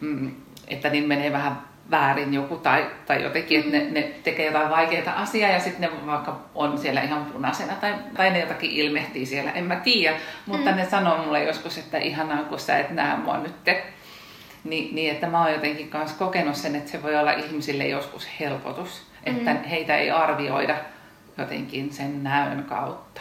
mm, 0.00 0.34
että 0.68 0.88
niin 0.88 1.08
menee 1.08 1.32
vähän 1.32 1.62
väärin 1.90 2.34
joku 2.34 2.56
tai, 2.56 2.86
tai 3.06 3.22
jotenkin, 3.22 3.58
että 3.60 3.70
ne, 3.70 3.90
ne 3.90 4.02
tekee 4.02 4.46
jotain 4.46 4.70
vaikeaa 4.70 5.22
asiaa 5.22 5.50
ja 5.50 5.60
sitten 5.60 5.90
ne 5.90 6.06
vaikka 6.06 6.40
on 6.54 6.78
siellä 6.78 7.02
ihan 7.02 7.24
punaisena 7.24 7.72
tai, 7.74 7.94
tai 8.16 8.30
ne 8.30 8.40
jotakin 8.40 8.70
ilmehtii 8.70 9.26
siellä, 9.26 9.50
en 9.50 9.64
mä 9.64 9.76
tiedä, 9.76 10.16
mutta 10.46 10.70
mm. 10.70 10.76
ne 10.76 10.84
sanoo 10.84 11.18
mulle 11.18 11.44
joskus, 11.44 11.78
että 11.78 11.98
ihanaa 11.98 12.42
kun 12.42 12.60
sä 12.60 12.78
et 12.78 12.90
näe 12.90 13.16
mua 13.16 13.38
nyt. 13.38 13.54
Ni, 14.64 14.90
niin, 14.92 15.12
että 15.12 15.26
mä 15.26 15.42
oon 15.42 15.52
jotenkin 15.52 15.90
kanssa 15.90 16.18
kokenut 16.18 16.56
sen, 16.56 16.76
että 16.76 16.90
se 16.90 17.02
voi 17.02 17.16
olla 17.16 17.32
ihmisille 17.32 17.88
joskus 17.88 18.28
helpotus, 18.40 19.02
että 19.24 19.54
mm. 19.54 19.64
heitä 19.64 19.96
ei 19.96 20.10
arvioida 20.10 20.76
jotenkin 21.38 21.92
sen 21.92 22.24
näön 22.24 22.64
kautta. 22.68 23.20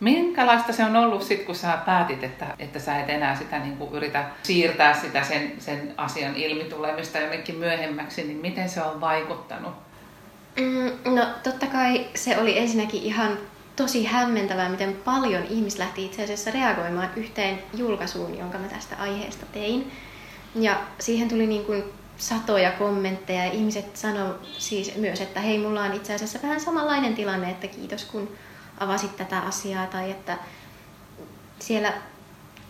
Minkälaista 0.00 0.72
se 0.72 0.84
on 0.84 0.96
ollut 0.96 1.22
sitten, 1.22 1.46
kun 1.46 1.54
sä 1.54 1.78
päätit, 1.86 2.24
että, 2.24 2.46
että 2.58 2.78
sä 2.78 2.98
et 2.98 3.10
enää 3.10 3.36
sitä 3.36 3.58
niin 3.58 3.76
kuin 3.76 3.94
yritä 3.94 4.24
siirtää 4.42 4.94
sitä 5.00 5.22
sen, 5.22 5.52
sen 5.58 5.94
asian 5.96 6.36
ilmitulemista 6.36 7.18
jonnekin 7.18 7.56
myöhemmäksi, 7.56 8.24
niin 8.24 8.38
miten 8.38 8.68
se 8.68 8.82
on 8.82 9.00
vaikuttanut? 9.00 9.72
Mm, 10.60 11.14
no 11.14 11.26
totta 11.42 11.66
kai 11.66 12.06
se 12.14 12.38
oli 12.38 12.58
ensinnäkin 12.58 13.02
ihan 13.02 13.38
tosi 13.76 14.04
hämmentävää, 14.04 14.68
miten 14.68 14.96
paljon 15.04 15.44
ihmiset 15.50 15.78
lähti 15.78 16.04
itse 16.04 16.24
asiassa 16.24 16.50
reagoimaan 16.50 17.10
yhteen 17.16 17.58
julkaisuun, 17.74 18.38
jonka 18.38 18.58
mä 18.58 18.68
tästä 18.68 18.96
aiheesta 18.98 19.46
tein. 19.46 19.92
Ja 20.54 20.80
siihen 20.98 21.28
tuli 21.28 21.46
niin 21.46 21.64
kuin 21.64 21.84
satoja 22.16 22.70
kommentteja 22.70 23.44
ja 23.44 23.52
ihmiset 23.52 23.96
sanoivat 23.96 24.36
siis 24.58 24.96
myös, 24.96 25.20
että 25.20 25.40
hei, 25.40 25.58
mulla 25.58 25.82
on 25.82 25.92
itse 25.92 26.14
asiassa 26.14 26.38
vähän 26.42 26.60
samanlainen 26.60 27.14
tilanne, 27.14 27.50
että 27.50 27.66
kiitos 27.66 28.04
kun 28.04 28.28
avasit 28.80 29.16
tätä 29.16 29.38
asiaa 29.38 29.86
tai 29.86 30.10
että 30.10 30.38
siellä 31.58 31.92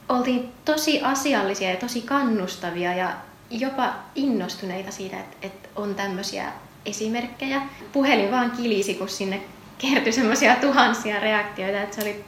oltiin 0.08 0.52
tosi 0.64 1.02
asiallisia 1.02 1.70
ja 1.70 1.76
tosi 1.76 2.00
kannustavia 2.00 2.94
ja 2.94 3.12
jopa 3.50 3.94
innostuneita 4.14 4.90
siitä, 4.90 5.20
että, 5.20 5.36
että 5.42 5.68
on 5.76 5.94
tämmöisiä 5.94 6.52
esimerkkejä. 6.86 7.62
Puhelin 7.92 8.30
vaan 8.30 8.50
kilisi, 8.50 8.94
kun 8.94 9.08
sinne 9.08 9.42
kertyi 9.78 10.12
semmoisia 10.12 10.56
tuhansia 10.56 11.20
reaktioita, 11.20 11.82
että 11.82 11.96
se 11.96 12.02
oli 12.02 12.24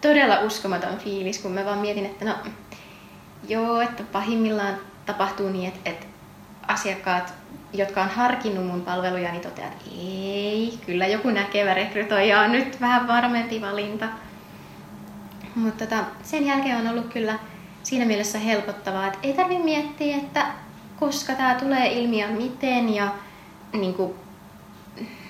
todella 0.00 0.40
uskomaton 0.40 0.98
fiilis, 0.98 1.38
kun 1.38 1.52
mä 1.52 1.64
vaan 1.64 1.78
mietin, 1.78 2.06
että 2.06 2.24
no 2.24 2.34
joo, 3.48 3.80
että 3.80 4.02
pahimmillaan 4.02 4.76
tapahtuu 5.06 5.48
niin, 5.48 5.68
että, 5.68 5.90
että 5.90 6.06
asiakkaat 6.68 7.34
jotka 7.72 8.02
on 8.02 8.08
harkinnut 8.08 8.66
mun 8.66 8.82
palveluja, 8.82 9.32
niin 9.32 9.42
toteaa, 9.42 9.68
että 9.68 9.84
ei, 10.02 10.78
kyllä 10.86 11.06
joku 11.06 11.30
näkevä 11.30 11.74
rekrytoija 11.74 12.40
on 12.40 12.52
nyt 12.52 12.80
vähän 12.80 13.08
varmempi 13.08 13.60
valinta. 13.60 14.06
Mutta 15.54 15.86
tota, 15.86 16.04
sen 16.22 16.46
jälkeen 16.46 16.76
on 16.76 16.88
ollut 16.88 17.12
kyllä 17.12 17.38
siinä 17.82 18.04
mielessä 18.04 18.38
helpottavaa, 18.38 19.06
että 19.06 19.18
ei 19.22 19.32
tarvitse 19.32 19.64
miettiä, 19.64 20.16
että 20.16 20.46
koska 21.00 21.32
tämä 21.32 21.54
tulee 21.54 21.92
ilmi 21.92 22.20
ja 22.20 22.28
miten 22.28 22.94
ja 22.94 23.14
niin 23.72 23.94
kuin, 23.94 24.14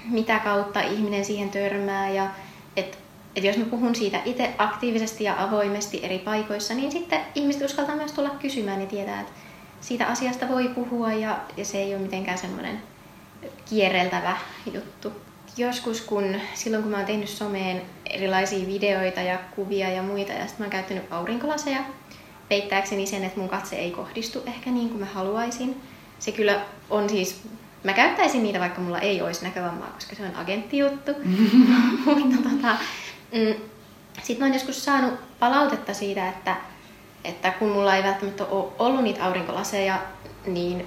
mitä 0.04 0.38
kautta 0.38 0.80
ihminen 0.80 1.25
siihen 1.25 1.50
törmää 1.50 2.11
ja 2.11 2.26
että 2.76 2.99
et 3.37 3.44
jos 3.44 3.56
mä 3.56 3.64
puhun 3.64 3.94
siitä 3.94 4.20
itse 4.25 4.54
aktiivisesti 4.59 5.25
ja 5.25 5.42
avoimesti 5.42 6.04
eri 6.04 6.18
paikoissa, 6.18 6.75
niin 6.75 6.92
sitten 6.92 7.20
ihmiset 7.35 7.62
uskaltaa 7.62 7.97
myös 7.97 8.12
tulla 8.12 8.30
kysymään 8.30 8.80
ja 8.80 8.87
tietää, 8.87 9.20
että 9.20 9.32
siitä 9.80 10.06
asiasta 10.06 10.49
voi 10.49 10.68
puhua 10.68 11.12
ja, 11.12 11.38
ja 11.56 11.64
se 11.64 11.78
ei 11.78 11.94
ole 11.94 12.02
mitenkään 12.02 12.38
semmoinen 12.38 12.82
kierreltävä 13.68 14.37
juttu. 14.75 15.12
Joskus 15.56 16.00
kun, 16.00 16.40
silloin 16.54 16.82
kun 16.82 16.90
mä 16.90 16.96
oon 16.96 17.06
tehnyt 17.06 17.28
someen 17.28 17.82
erilaisia 18.10 18.66
videoita 18.66 19.20
ja 19.20 19.38
kuvia 19.56 19.90
ja 19.90 20.02
muita 20.02 20.32
ja 20.32 20.46
sitten 20.46 20.58
mä 20.58 20.64
oon 20.64 20.70
käyttänyt 20.70 21.12
aurinkolaseja 21.12 21.80
peittääkseni 22.49 23.06
sen, 23.06 23.25
että 23.25 23.40
mun 23.40 23.49
katse 23.49 23.76
ei 23.76 23.90
kohdistu 23.90 24.42
ehkä 24.46 24.70
niin 24.70 24.88
kuin 24.88 25.00
mä 25.00 25.06
haluaisin. 25.06 25.80
Se 26.18 26.32
kyllä 26.32 26.60
on 26.90 27.08
siis 27.08 27.42
Mä 27.84 27.92
käyttäisin 27.92 28.42
niitä, 28.42 28.60
vaikka 28.60 28.80
mulla 28.80 28.99
ei 28.99 29.22
olisi 29.22 29.44
näkövammaa, 29.44 29.90
koska 29.94 30.16
se 30.16 30.22
on 30.22 30.37
agenttijuttu. 30.37 31.12
Mutta 32.04 32.37
tota, 32.50 32.76
mm, 33.32 33.54
sitten 34.22 34.38
mä 34.38 34.44
oon 34.44 34.54
joskus 34.54 34.84
saanut 34.84 35.38
palautetta 35.38 35.94
siitä, 35.94 36.28
että, 36.28 36.56
että 37.24 37.50
kun 37.50 37.68
mulla 37.68 37.96
ei 37.96 38.02
välttämättä 38.02 38.44
ole 38.44 38.72
ollut 38.78 39.02
niitä 39.02 39.24
aurinkolaseja, 39.24 40.02
niin 40.46 40.86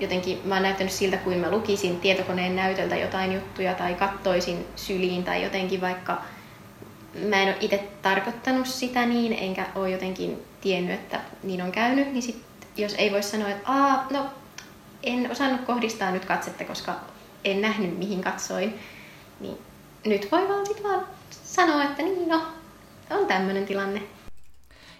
jotenkin 0.00 0.40
mä 0.44 0.54
oon 0.54 0.62
näyttänyt 0.62 0.92
siltä, 0.92 1.16
kuin 1.16 1.38
mä 1.38 1.50
lukisin 1.50 2.00
tietokoneen 2.00 2.56
näytöltä 2.56 2.96
jotain 2.96 3.32
juttuja 3.32 3.74
tai 3.74 3.94
kattoisin 3.94 4.66
syliin 4.76 5.24
tai 5.24 5.42
jotenkin 5.42 5.80
vaikka 5.80 6.22
mä 7.28 7.42
en 7.42 7.48
ole 7.48 7.56
itse 7.60 7.88
tarkoittanut 8.02 8.66
sitä 8.66 9.06
niin, 9.06 9.32
enkä 9.32 9.66
ole 9.74 9.90
jotenkin 9.90 10.42
tiennyt, 10.60 10.94
että 10.94 11.20
niin 11.42 11.62
on 11.62 11.72
käynyt, 11.72 12.12
niin 12.12 12.22
sit, 12.22 12.42
jos 12.76 12.94
ei 12.94 13.12
voi 13.12 13.22
sanoa, 13.22 13.50
että 13.50 13.72
Aa, 13.72 14.06
no 14.10 14.26
en 15.02 15.30
osannut 15.30 15.60
kohdistaa 15.60 16.10
nyt 16.10 16.24
katsetta, 16.24 16.64
koska 16.64 16.94
en 17.44 17.60
nähnyt 17.60 17.98
mihin 17.98 18.20
katsoin, 18.20 18.78
niin 19.40 19.58
nyt 20.06 20.32
voi 20.32 20.48
vaan 20.48 20.66
sit 20.66 20.82
vaan 20.82 21.06
sanoa, 21.30 21.84
että 21.84 22.02
niin 22.02 22.28
no, 22.28 22.42
on 23.10 23.26
tämmöinen 23.26 23.66
tilanne. 23.66 24.02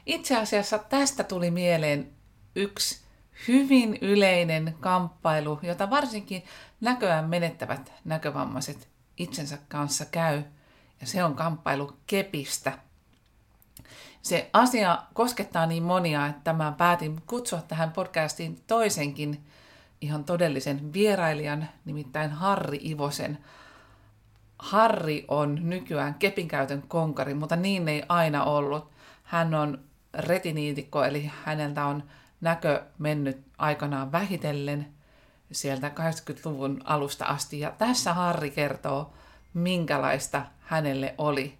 Itse 0.06 0.36
asiassa 0.36 0.78
tästä 0.78 1.24
tuli 1.24 1.50
mieleen 1.50 2.10
yksi 2.54 3.04
hyvin 3.48 3.98
yleinen 4.00 4.74
kamppailu, 4.80 5.58
jota 5.62 5.90
varsinkin 5.90 6.44
näköään 6.80 7.28
menettävät 7.28 7.92
näkövammaiset 8.04 8.88
itsensä 9.16 9.58
kanssa 9.68 10.04
käy, 10.04 10.42
ja 11.00 11.06
se 11.06 11.24
on 11.24 11.34
kamppailu 11.34 11.96
kepistä. 12.06 12.78
Se 14.22 14.50
asia 14.52 15.02
koskettaa 15.14 15.66
niin 15.66 15.82
monia, 15.82 16.26
että 16.26 16.52
mä 16.52 16.74
päätin 16.78 17.22
kutsua 17.26 17.62
tähän 17.62 17.92
podcastiin 17.92 18.62
toisenkin 18.66 19.44
ihan 20.00 20.24
todellisen 20.24 20.92
vierailijan, 20.92 21.68
nimittäin 21.84 22.30
Harri 22.30 22.80
Ivosen. 22.84 23.38
Harri 24.58 25.24
on 25.28 25.58
nykyään 25.62 26.14
kepinkäytön 26.14 26.82
konkari, 26.88 27.34
mutta 27.34 27.56
niin 27.56 27.88
ei 27.88 28.02
aina 28.08 28.44
ollut. 28.44 28.90
Hän 29.22 29.54
on 29.54 29.84
retiniitikko, 30.18 31.04
eli 31.04 31.30
häneltä 31.44 31.84
on 31.84 32.02
näkö 32.40 32.82
mennyt 32.98 33.36
aikanaan 33.58 34.12
vähitellen 34.12 34.86
sieltä 35.52 35.88
80-luvun 35.88 36.80
alusta 36.84 37.24
asti. 37.24 37.60
Ja 37.60 37.72
tässä 37.78 38.12
Harri 38.12 38.50
kertoo, 38.50 39.14
minkälaista 39.54 40.42
hänelle 40.60 41.14
oli 41.18 41.58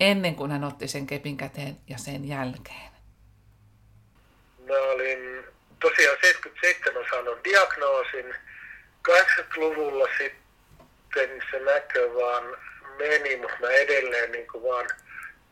ennen 0.00 0.34
kuin 0.34 0.50
hän 0.50 0.64
otti 0.64 0.88
sen 0.88 1.06
kepin 1.06 1.36
käteen 1.36 1.76
ja 1.88 1.98
sen 1.98 2.28
jälkeen. 2.28 2.92
Mä 4.58 4.78
olin 4.94 5.44
tosiaan 5.80 6.16
77 6.20 7.04
saanut 7.10 7.44
diagnoosin. 7.44 8.34
80-luvulla 9.10 10.06
sitten 10.18 11.42
se 11.50 11.58
näkö 11.58 12.14
vaan 12.14 12.44
meni, 12.98 13.36
mutta 13.36 13.56
mä 13.60 13.68
edelleen 13.68 14.32
niin 14.32 14.46
kuin 14.52 14.64
vaan 14.64 14.86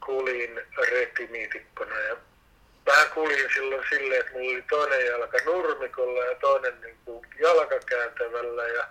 kulin 0.07 0.61
retiniitikkona. 0.91 1.99
Ja 1.99 2.17
vähän 2.87 3.11
kuljin 3.11 3.51
silloin 3.55 3.85
silleen, 3.89 4.21
että 4.21 4.33
mulla 4.33 4.51
oli 4.53 4.65
toinen 4.71 5.07
jalka 5.07 5.39
nurmikolla 5.45 6.25
ja 6.25 6.35
toinen 6.35 6.81
niin 6.81 6.99
kuin 7.05 7.27
jalkakääntävällä. 7.41 8.69
Ja 8.69 8.85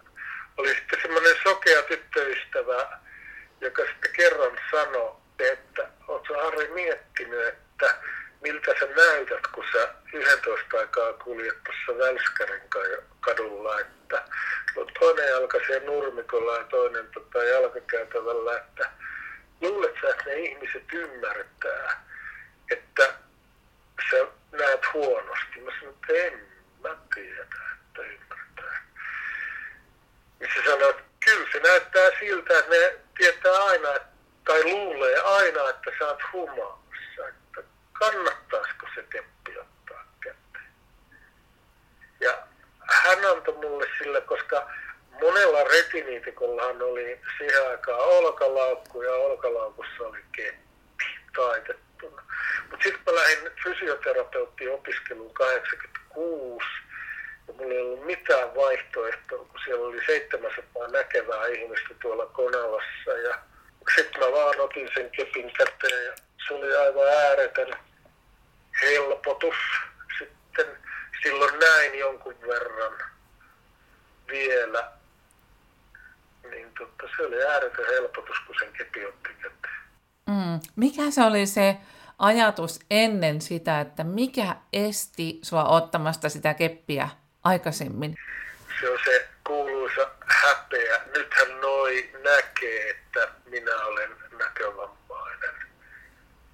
oli 0.58 0.76
sitten 0.76 1.02
semmoinen 1.02 1.36
sokea 1.44 1.84
tyttöystävä, 1.84 3.00
joka 3.62 3.84
sitten 3.86 4.12
kerran 4.12 4.58
sanoi, 4.72 5.16
että 5.40 5.88
ootko 6.08 6.34
Harri 6.34 6.68
miettinyt, 6.68 7.48
että 7.48 7.96
miltä 8.42 8.74
sä 8.80 8.86
näytät, 8.96 9.48
kun 9.48 9.66
sä 9.74 9.90
11 10.14 10.80
aikaa 10.80 11.14
kuljet 11.14 11.58
tuossa 11.64 12.06
Välskärin 12.06 12.62
kadulla, 13.20 13.80
että 13.80 14.24
toinen 15.00 15.30
jalka 15.30 15.60
siellä 15.68 15.86
nurmikolla 15.86 16.58
ja 16.58 16.64
toinen 16.64 17.08
tota 17.14 17.44
jalkakäytävällä, 17.44 18.58
että 18.58 18.90
luulet 19.62 19.96
sä, 20.02 20.10
että 20.10 20.24
ne 20.26 20.34
ihmiset 20.34 20.94
ymmärtää, 20.94 22.04
että 22.72 23.14
sä 24.12 24.28
näet 24.52 24.94
huonosti. 24.94 25.62
Mä 25.62 25.72
sanoin, 25.80 25.96
että 25.96 26.14
en 26.14 26.48
mä 26.84 26.90
tiedä, 27.16 27.42
että 27.42 28.02
ymmärtää. 28.02 28.86
Niin 30.40 30.50
se 30.56 30.72
sanoi, 30.72 30.90
että 30.90 31.04
kyllä 31.26 31.48
se 31.52 31.60
näyttää 31.60 32.10
siltä, 32.20 32.60
että 32.60 32.72
ne 32.72 32.96
tietää 33.18 33.64
aina, 33.64 33.88
tai 34.46 34.64
luulee 34.64 35.20
aina, 35.22 35.70
että 35.70 35.92
sä 36.00 36.08
oot 36.08 36.22
humaassa. 36.34 37.28
Että 37.28 37.64
kannattaisiko 37.94 38.88
se 38.96 39.06
keppi 39.10 39.60
ottaa 39.60 40.06
käteen. 40.20 40.72
Ja 42.20 42.38
hän 42.82 43.26
antoi 43.26 43.56
mulle 43.56 43.88
sille, 43.98 44.22
koska 44.22 44.72
monella 45.22 45.64
retiniitikollahan 45.64 46.82
oli 46.82 47.20
siihen 47.38 47.70
aikaan 47.70 48.00
olkalaukku 48.00 49.02
ja 49.02 49.14
olkalaukussa 49.14 50.04
oli 50.04 50.20
keppi 50.32 51.06
taitettuna. 51.36 52.22
Mutta 52.72 52.84
sitten 52.84 53.14
mä 53.14 53.22
lähdin 53.22 53.52
fysioterapeutin 53.64 54.74
opiskeluun 54.74 55.34
86 55.34 56.66
ja 57.48 57.54
mulla 57.54 57.74
ei 57.74 57.82
ollut 57.82 58.06
mitään 58.06 58.56
vaihtoehtoa, 58.56 59.46
kun 59.46 59.60
siellä 59.66 59.88
oli 59.88 60.06
700 60.06 60.88
näkevää 60.88 61.48
ihmistä 61.48 61.90
tuolla 62.02 62.26
Konalassa 62.26 63.12
ja 63.24 63.40
sitten 63.96 64.22
mä 64.22 64.32
vaan 64.32 64.60
otin 64.60 64.90
sen 64.94 65.12
kepin 65.12 65.54
käteen 65.54 66.06
ja 66.06 66.14
se 66.48 66.54
oli 66.54 66.76
aivan 66.76 67.08
ääretön 67.08 67.74
helpotus 68.82 69.56
sitten 70.20 70.78
silloin 71.24 71.60
näin 71.60 72.00
jonkun 72.00 72.36
verran 72.48 72.98
vielä. 74.28 75.01
Niin 76.50 76.74
totta, 76.80 77.04
se 77.18 77.26
oli 77.26 77.44
ääretön 77.44 77.86
helpotus, 77.86 78.38
kun 78.48 78.56
sen 78.60 78.74
kepi 78.74 79.06
otti 79.06 79.30
käteen. 79.30 79.82
Mm. 80.28 80.60
Mikä 80.76 81.12
se 81.12 81.22
oli 81.24 81.46
se 81.48 81.78
ajatus 82.20 82.80
ennen 82.92 83.42
sitä, 83.42 83.80
että 83.80 84.04
mikä 84.04 84.56
esti 84.74 85.40
sua 85.42 85.64
ottamasta 85.64 86.30
sitä 86.30 86.54
keppiä 86.54 87.10
aikaisemmin? 87.44 88.18
Se 88.82 88.90
on 88.90 88.98
se 89.06 89.30
kuuluisa 89.48 90.10
häpeä. 90.28 91.02
Nythän 91.18 91.62
noi 91.62 92.10
näkee, 92.24 92.90
että 92.90 93.28
minä 93.46 93.76
olen 93.76 94.10
näkövammainen. 94.40 95.56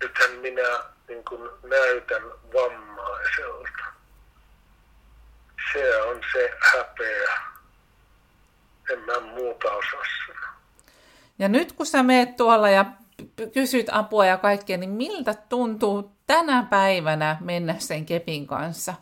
Nythän 0.03 0.31
minä 0.31 0.83
niin 1.07 1.25
kuin 1.25 1.49
näytän 1.63 2.23
vammaiselta. 2.53 3.83
Se 5.73 6.01
on 6.01 6.21
se 6.33 6.51
häpeä. 6.59 7.56
En 8.91 8.99
mä 8.99 9.19
muuta 9.19 9.71
osaa 9.71 10.03
sanoa. 10.27 10.49
Ja 11.39 11.47
nyt 11.47 11.71
kun 11.71 11.85
sä 11.85 12.03
meet 12.03 12.35
tuolla 12.35 12.69
ja 12.69 12.85
kysyt 13.53 13.87
apua 13.91 14.25
ja 14.25 14.37
kaikkea, 14.37 14.77
niin 14.77 14.89
miltä 14.89 15.33
tuntuu 15.49 16.11
tänä 16.27 16.67
päivänä 16.69 17.37
mennä 17.41 17.75
sen 17.79 18.05
kepin 18.05 18.47
kanssa? 18.47 18.93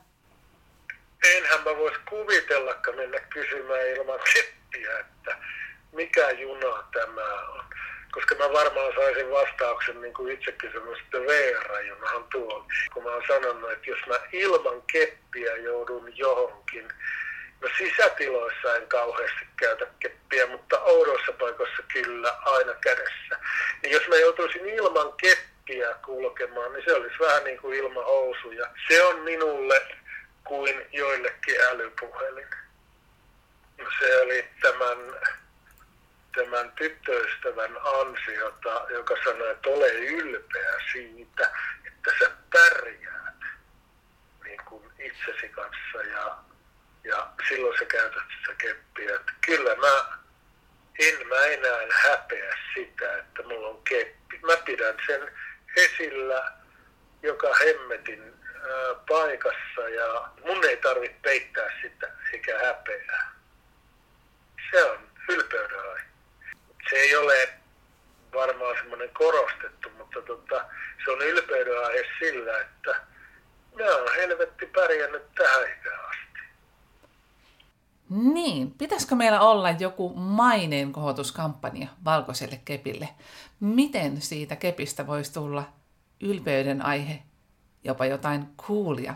Enhän 1.36 1.60
mä 1.60 1.78
vois 1.78 1.98
kuvitellakaan 2.10 2.98
mennä 2.98 3.20
kysymään 3.20 3.88
ilman 3.88 4.20
keppiä, 4.34 5.00
että 5.00 5.38
mikä 5.92 6.30
juna 6.30 6.84
tämä 6.94 7.52
on 7.52 7.66
koska 8.16 8.36
mä 8.36 8.54
varmaan 8.54 8.94
saisin 8.96 9.32
vastauksen 9.32 10.02
niin 10.02 10.14
kuin 10.14 10.34
itsekin 10.34 10.72
semmoista 10.72 11.18
VR-junahan 11.18 12.24
tuon. 12.32 12.66
Kun 12.94 13.04
mä 13.04 13.10
oon 13.10 13.24
sanonut, 13.28 13.72
että 13.72 13.90
jos 13.90 14.00
mä 14.08 14.16
ilman 14.32 14.82
keppiä 14.92 15.58
joudun 15.58 16.18
johonkin, 16.18 16.88
no 17.62 17.70
sisätiloissa 17.78 18.76
en 18.76 18.88
kauheasti 18.88 19.48
käytä 19.58 19.88
keppiä, 20.00 20.48
mutta 20.48 20.80
oudoissa 20.80 21.32
paikoissa 21.32 21.84
kyllä 21.94 22.32
aina 22.46 22.74
kädessä. 22.74 23.40
Niin 23.84 23.92
jos 23.92 24.08
mä 24.08 24.16
joutuisin 24.16 24.66
ilman 24.66 25.14
keppiä 25.14 25.96
kulkemaan, 26.06 26.74
niin 26.74 26.86
se 26.86 26.94
olisi 26.94 27.20
vähän 27.20 27.44
niin 27.44 27.58
kuin 27.58 27.78
ilman 27.80 28.06
housuja. 28.06 28.68
Se 28.88 29.04
on 29.04 29.20
minulle 29.20 29.82
kuin 30.44 30.86
joillekin 30.92 31.62
älypuhelin. 31.62 32.48
No 33.78 33.86
se 34.00 34.22
oli 34.22 34.48
tämän 34.62 34.98
tämän 36.36 36.72
tyttöystävän 36.72 37.78
ansiota, 37.84 38.86
joka 38.90 39.16
sanoi, 39.24 39.52
että 39.52 39.70
ole 39.70 39.90
ylpeä 39.94 40.80
siitä, 40.92 41.52
että 41.88 42.12
sä 42.20 42.32
pärjäät 42.54 43.36
niin 44.44 44.62
kuin 44.66 44.84
itsesi 45.00 45.50
kanssa 45.50 46.02
ja, 46.12 46.38
ja 47.06 47.28
silloin 47.50 47.80
sä 47.80 47.86
käytät 47.86 48.24
sitä 48.40 48.54
keppiä. 48.58 49.16
Että 49.16 49.32
kyllä 49.46 49.76
mä 49.76 50.18
en 51.00 51.28
mä 51.28 51.42
enää 51.42 51.88
häpeä 51.90 52.58
sitä, 52.74 53.18
että 53.18 53.44
mulla 53.44 53.68
on 53.68 53.82
keppi. 53.84 54.40
Mä 54.46 54.58
pidän 54.58 54.96
sen 55.08 55.32
esillä 55.78 56.52
joka 57.24 57.54
hemmetin 57.54 58.34
ää, 58.56 58.96
paikassa 59.10 59.90
ja 59.90 60.30
mun 60.46 60.66
ei 60.66 60.78
tarvitse 60.78 61.18
peittää 61.22 61.82
sitä 61.82 62.12
eikä 62.34 62.60
häpeää. 62.66 63.36
Se 64.72 64.84
on 64.84 65.00
ylpeyden 65.30 65.80
aihe. 65.80 66.06
Se 66.90 66.96
ei 66.96 67.16
ole 67.16 67.50
varmaan 68.34 68.76
semmoinen 68.78 69.10
korostettu, 69.10 69.90
mutta 69.90 70.22
tota, 70.22 70.66
se 71.06 71.12
on 71.12 71.22
ylpeyden 71.22 71.86
aihe 71.86 72.06
sillä, 72.20 72.60
että 72.60 72.96
mä 73.76 73.86
oon 73.86 74.16
helvetti 74.16 74.66
pärjännyt 74.66 75.36
tähän 75.36 75.64
ikään 75.64 76.06
asti. 76.06 76.25
Niin, 78.10 78.72
pitäisikö 78.72 79.16
meillä 79.16 79.42
olla 79.42 79.72
joku 79.72 80.14
maineen 80.16 80.92
kohotuskampanja 80.92 81.88
valkoiselle 82.06 82.62
kepille? 82.66 83.10
Miten 83.60 84.22
siitä 84.22 84.56
kepistä 84.56 85.08
voisi 85.08 85.34
tulla 85.34 85.64
ylpeyden 86.22 86.86
aihe, 86.86 87.24
jopa 87.84 88.06
jotain 88.06 88.48
coolia? 88.58 89.16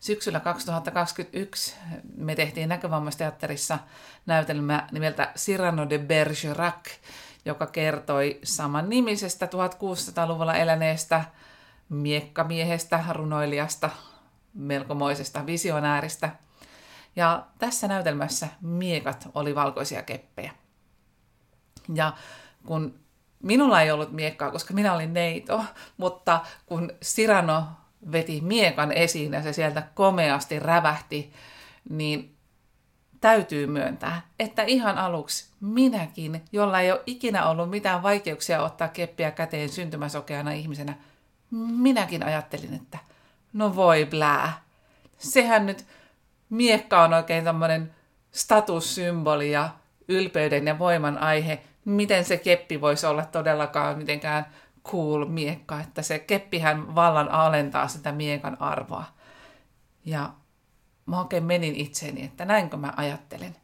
Syksyllä 0.00 0.40
2021 0.40 1.74
me 2.16 2.34
tehtiin 2.34 2.68
näkövammaisteatterissa 2.68 3.78
näytelmä 4.26 4.88
nimeltä 4.92 5.32
Cyrano 5.36 5.90
de 5.90 5.98
Bergerac, 5.98 6.88
joka 7.44 7.66
kertoi 7.66 8.40
saman 8.42 8.88
nimisestä 8.88 9.46
1600-luvulla 9.46 10.54
eläneestä 10.54 11.24
miekkamiehestä, 11.88 13.04
runoilijasta, 13.12 13.90
melkomoisesta 14.54 15.46
visionääristä. 15.46 16.30
Ja 17.16 17.46
tässä 17.58 17.88
näytelmässä 17.88 18.48
miekat 18.60 19.28
oli 19.34 19.54
valkoisia 19.54 20.02
keppejä. 20.02 20.52
Ja 21.94 22.12
kun 22.66 22.94
minulla 23.42 23.82
ei 23.82 23.90
ollut 23.90 24.12
miekkaa, 24.12 24.50
koska 24.50 24.74
minä 24.74 24.94
olin 24.94 25.14
neito, 25.14 25.64
mutta 25.96 26.40
kun 26.66 26.92
Sirano 27.02 27.64
veti 28.12 28.40
miekan 28.40 28.92
esiin 28.92 29.32
ja 29.32 29.42
se 29.42 29.52
sieltä 29.52 29.82
komeasti 29.94 30.58
rävähti, 30.58 31.32
niin 31.90 32.36
täytyy 33.20 33.66
myöntää, 33.66 34.22
että 34.38 34.62
ihan 34.62 34.98
aluksi 34.98 35.48
minäkin, 35.60 36.44
jolla 36.52 36.80
ei 36.80 36.92
ole 36.92 37.02
ikinä 37.06 37.48
ollut 37.48 37.70
mitään 37.70 38.02
vaikeuksia 38.02 38.62
ottaa 38.62 38.88
keppiä 38.88 39.30
käteen 39.30 39.68
syntymäsokeana 39.68 40.50
ihmisenä, 40.50 40.94
minäkin 41.76 42.22
ajattelin, 42.24 42.74
että 42.74 42.98
no 43.52 43.76
voi 43.76 44.06
blää. 44.10 44.62
Sehän 45.18 45.66
nyt 45.66 45.86
miekka 46.52 47.02
on 47.02 47.14
oikein 47.14 47.44
tämmöinen 47.44 47.94
statussymboli 48.32 49.52
ja 49.52 49.70
ylpeyden 50.08 50.66
ja 50.66 50.78
voiman 50.78 51.18
aihe. 51.18 51.62
Miten 51.84 52.24
se 52.24 52.36
keppi 52.36 52.80
voisi 52.80 53.06
olla 53.06 53.24
todellakaan 53.24 53.98
mitenkään 53.98 54.46
cool 54.84 55.24
miekka, 55.24 55.80
että 55.80 56.02
se 56.02 56.18
keppihän 56.18 56.94
vallan 56.94 57.30
alentaa 57.30 57.88
sitä 57.88 58.12
miekan 58.12 58.60
arvoa. 58.60 59.04
Ja 60.04 60.30
mä 61.06 61.20
oikein 61.20 61.44
menin 61.44 61.76
itseeni, 61.76 62.24
että 62.24 62.44
näinkö 62.44 62.76
mä 62.76 62.92
ajattelen. 62.96 63.56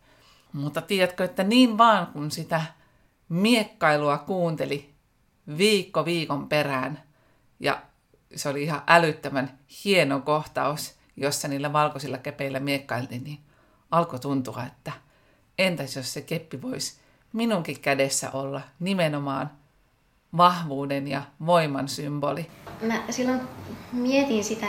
Mutta 0.52 0.82
tiedätkö, 0.82 1.24
että 1.24 1.44
niin 1.44 1.78
vaan 1.78 2.06
kun 2.06 2.30
sitä 2.30 2.62
miekkailua 3.28 4.18
kuunteli 4.18 4.94
viikko 5.58 6.04
viikon 6.04 6.48
perään, 6.48 7.02
ja 7.60 7.82
se 8.34 8.48
oli 8.48 8.62
ihan 8.62 8.82
älyttömän 8.86 9.58
hieno 9.84 10.20
kohtaus, 10.20 10.97
jossa 11.20 11.48
niillä 11.48 11.72
valkoisilla 11.72 12.18
kepeillä 12.18 12.60
miekkailtiin, 12.60 13.24
niin 13.24 13.38
alkoi 13.90 14.18
tuntua, 14.18 14.64
että 14.66 14.92
entäs 15.58 15.96
jos 15.96 16.12
se 16.12 16.20
keppi 16.20 16.62
voisi 16.62 17.00
minunkin 17.32 17.80
kädessä 17.80 18.30
olla 18.30 18.60
nimenomaan 18.80 19.50
vahvuuden 20.36 21.08
ja 21.08 21.22
voiman 21.46 21.88
symboli. 21.88 22.50
Mä 22.82 23.02
silloin 23.10 23.40
mietin 23.92 24.44
sitä, 24.44 24.66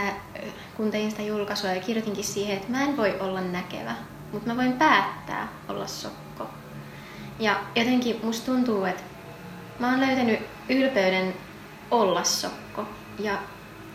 kun 0.78 0.92
tein 0.92 1.12
sitä 1.12 1.22
julkaisua 1.22 1.70
ja 1.70 1.82
kirjoitinkin 1.82 2.24
siihen, 2.24 2.58
että 2.58 2.72
mä 2.72 2.84
en 2.84 2.98
voi 2.98 3.20
olla 3.20 3.42
näkevä, 3.42 3.96
mutta 4.32 4.48
mä 4.48 4.58
voin 4.58 4.74
päättää 4.74 5.48
olla 5.68 5.88
sokko. 5.88 6.50
Ja 7.40 7.60
jotenkin 7.76 8.20
musta 8.24 8.46
tuntuu, 8.46 8.84
että 8.84 9.04
mä 9.80 9.90
oon 9.90 10.00
löytänyt 10.00 10.40
ylpeyden 10.70 11.34
olla 11.92 12.24
sokko. 12.24 12.86
Ja 13.20 13.38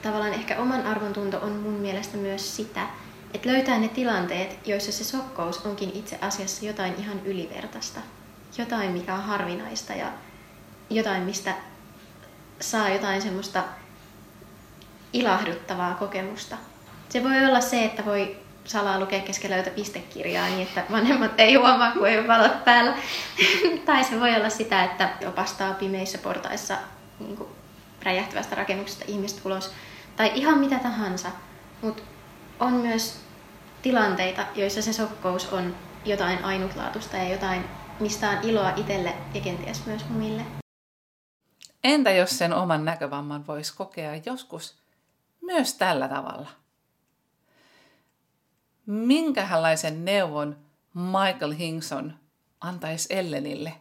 tavallaan 0.05 0.35
ehkä 0.35 0.59
oman 0.59 0.87
arvontunto 0.87 1.39
on 1.39 1.53
mun 1.53 1.73
mielestä 1.73 2.17
myös 2.17 2.57
sitä, 2.57 2.87
että 3.35 3.49
löytää 3.49 3.79
ne 3.79 3.89
tilanteet, 3.89 4.67
joissa 4.67 4.93
se 4.93 5.05
sokkous 5.05 5.67
onkin 5.67 5.91
itse 5.95 6.19
asiassa 6.21 6.67
jotain 6.67 6.95
ihan 6.99 7.21
ylivertaista. 7.25 8.01
Jotain, 8.59 8.91
mikä 8.91 9.15
on 9.15 9.23
harvinaista 9.23 9.93
ja 9.93 10.07
jotain, 10.91 11.23
mistä 11.23 11.55
saa 12.61 12.89
jotain 12.89 13.23
semmoista 13.23 13.65
ilahduttavaa 15.13 15.95
kokemusta. 15.95 16.57
Se 17.09 17.25
voi 17.25 17.45
olla 17.47 17.61
se, 17.61 17.85
että 17.85 18.05
voi 18.05 18.37
salaa 18.65 19.01
lukea 19.01 19.21
keskellä 19.21 19.57
jotain 19.57 19.75
pistekirjaa 19.75 20.49
niin, 20.49 20.63
että 20.63 20.85
vanhemmat 20.91 21.41
ei 21.41 21.55
huomaa, 21.55 21.93
kun 21.93 22.09
ei 22.09 22.19
ole 22.19 22.29
valot 22.29 22.65
päällä. 22.65 22.95
tai 23.87 24.05
se 24.05 24.21
voi 24.21 24.37
olla 24.37 24.51
sitä, 24.51 24.85
että 24.85 25.09
opastaa 25.27 25.75
pimeissä 25.75 26.19
portaissa 26.19 26.77
niin 27.21 27.39
räjähtävästä 28.03 28.55
rakennuksesta 28.55 29.05
ihmistä 29.09 29.41
ulos. 29.45 29.73
Tai 30.17 30.33
ihan 30.35 30.59
mitä 30.59 30.79
tahansa. 30.79 31.31
Mutta 31.83 32.03
on 32.61 32.73
myös 32.73 33.21
tilanteita, 33.83 34.47
joissa 34.55 34.83
se 34.83 34.93
sokkous 34.93 35.53
on 35.53 35.77
jotain 36.05 36.45
ainutlaatuista 36.45 37.17
ja 37.17 37.29
jotain, 37.29 37.65
mistä 38.01 38.31
on 38.31 38.39
iloa 38.43 38.71
itselle 38.77 39.15
ja 39.35 39.41
kenties 39.41 39.87
myös 39.87 40.09
muille. 40.09 40.43
Entä 41.85 42.11
jos 42.11 42.39
sen 42.39 42.53
oman 42.53 42.85
näkövamman 42.85 43.47
voisi 43.47 43.77
kokea 43.77 44.21
joskus 44.27 44.77
myös 45.43 45.75
tällä 45.75 46.09
tavalla? 46.09 46.49
Minkälaisen 48.87 50.05
neuvon 50.05 50.57
Michael 50.95 51.55
Hingson 51.59 52.13
antaisi 52.61 53.15
Ellenille 53.15 53.73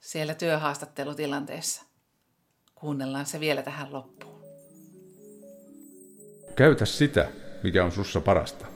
siellä 0.00 0.34
työhaastattelutilanteessa? 0.34 1.82
Kuunnellaan 2.74 3.26
se 3.26 3.40
vielä 3.40 3.62
tähän 3.62 3.92
loppuun. 3.92 4.25
Käytä 6.56 6.84
sitä, 6.84 7.28
mikä 7.62 7.84
on 7.84 7.92
sussa 7.92 8.20
parasta. 8.20 8.66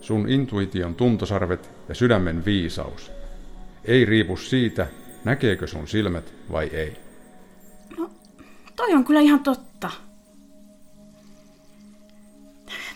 Sun 0.00 0.28
intuition 0.28 0.94
tuntosarvet 0.94 1.70
ja 1.88 1.94
sydämen 1.94 2.44
viisaus. 2.44 3.12
Ei 3.84 4.04
riipu 4.04 4.36
siitä, 4.36 4.86
näkeekö 5.24 5.66
sun 5.66 5.88
silmät 5.88 6.34
vai 6.52 6.66
ei. 6.66 6.96
No, 7.98 8.10
toi 8.76 8.94
on 8.94 9.04
kyllä 9.04 9.20
ihan 9.20 9.40
totta. 9.40 9.90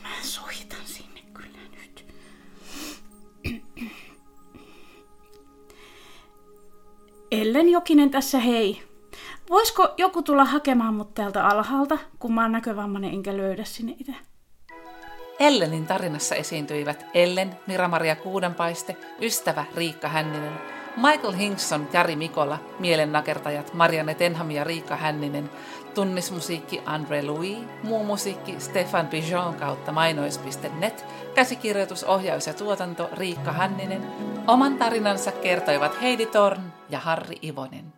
Mä 0.02 0.08
soitan 0.22 0.84
sinne 0.84 1.20
kyllä 1.34 1.58
nyt. 1.82 2.06
Ellen 7.30 7.68
Jokinen 7.68 8.10
tässä 8.10 8.38
hei. 8.38 8.85
Voisiko 9.50 9.94
joku 9.96 10.22
tulla 10.22 10.44
hakemaan 10.44 10.94
mut 10.94 11.14
täältä 11.14 11.46
alhaalta, 11.46 11.98
kun 12.18 12.34
mä 12.34 12.42
oon 12.42 12.52
näkövammainen 12.52 13.10
enkä 13.10 13.36
löydä 13.36 13.64
sinne 13.64 13.94
itse? 14.00 14.14
Ellenin 15.40 15.86
tarinassa 15.86 16.34
esiintyivät 16.34 17.06
Ellen, 17.14 17.56
Mira-Maria 17.66 18.16
Kuudenpaiste, 18.16 18.96
ystävä 19.20 19.64
Riikka 19.76 20.08
Hänninen, 20.08 20.52
Michael 20.96 21.32
Hinkson, 21.32 21.88
Jari 21.92 22.16
Mikola, 22.16 22.58
mielennakertajat 22.78 23.74
Marianne 23.74 24.14
Tenham 24.14 24.50
ja 24.50 24.64
Riikka 24.64 24.96
Hänninen, 24.96 25.50
tunnismusiikki 25.94 26.82
Andre 26.86 27.22
Louis, 27.22 27.58
muu 27.82 28.04
musiikki 28.04 28.60
Stefan 28.60 29.06
Pijon 29.06 29.54
kautta 29.54 29.92
mainois.net, 29.92 31.04
käsikirjoitus, 31.34 32.04
ohjaus 32.04 32.46
ja 32.46 32.54
tuotanto 32.54 33.08
Riikka 33.12 33.52
Hänninen, 33.52 34.06
oman 34.46 34.78
tarinansa 34.78 35.32
kertoivat 35.32 36.02
Heidi 36.02 36.26
Torn 36.26 36.72
ja 36.88 36.98
Harri 36.98 37.36
Ivonen. 37.42 37.95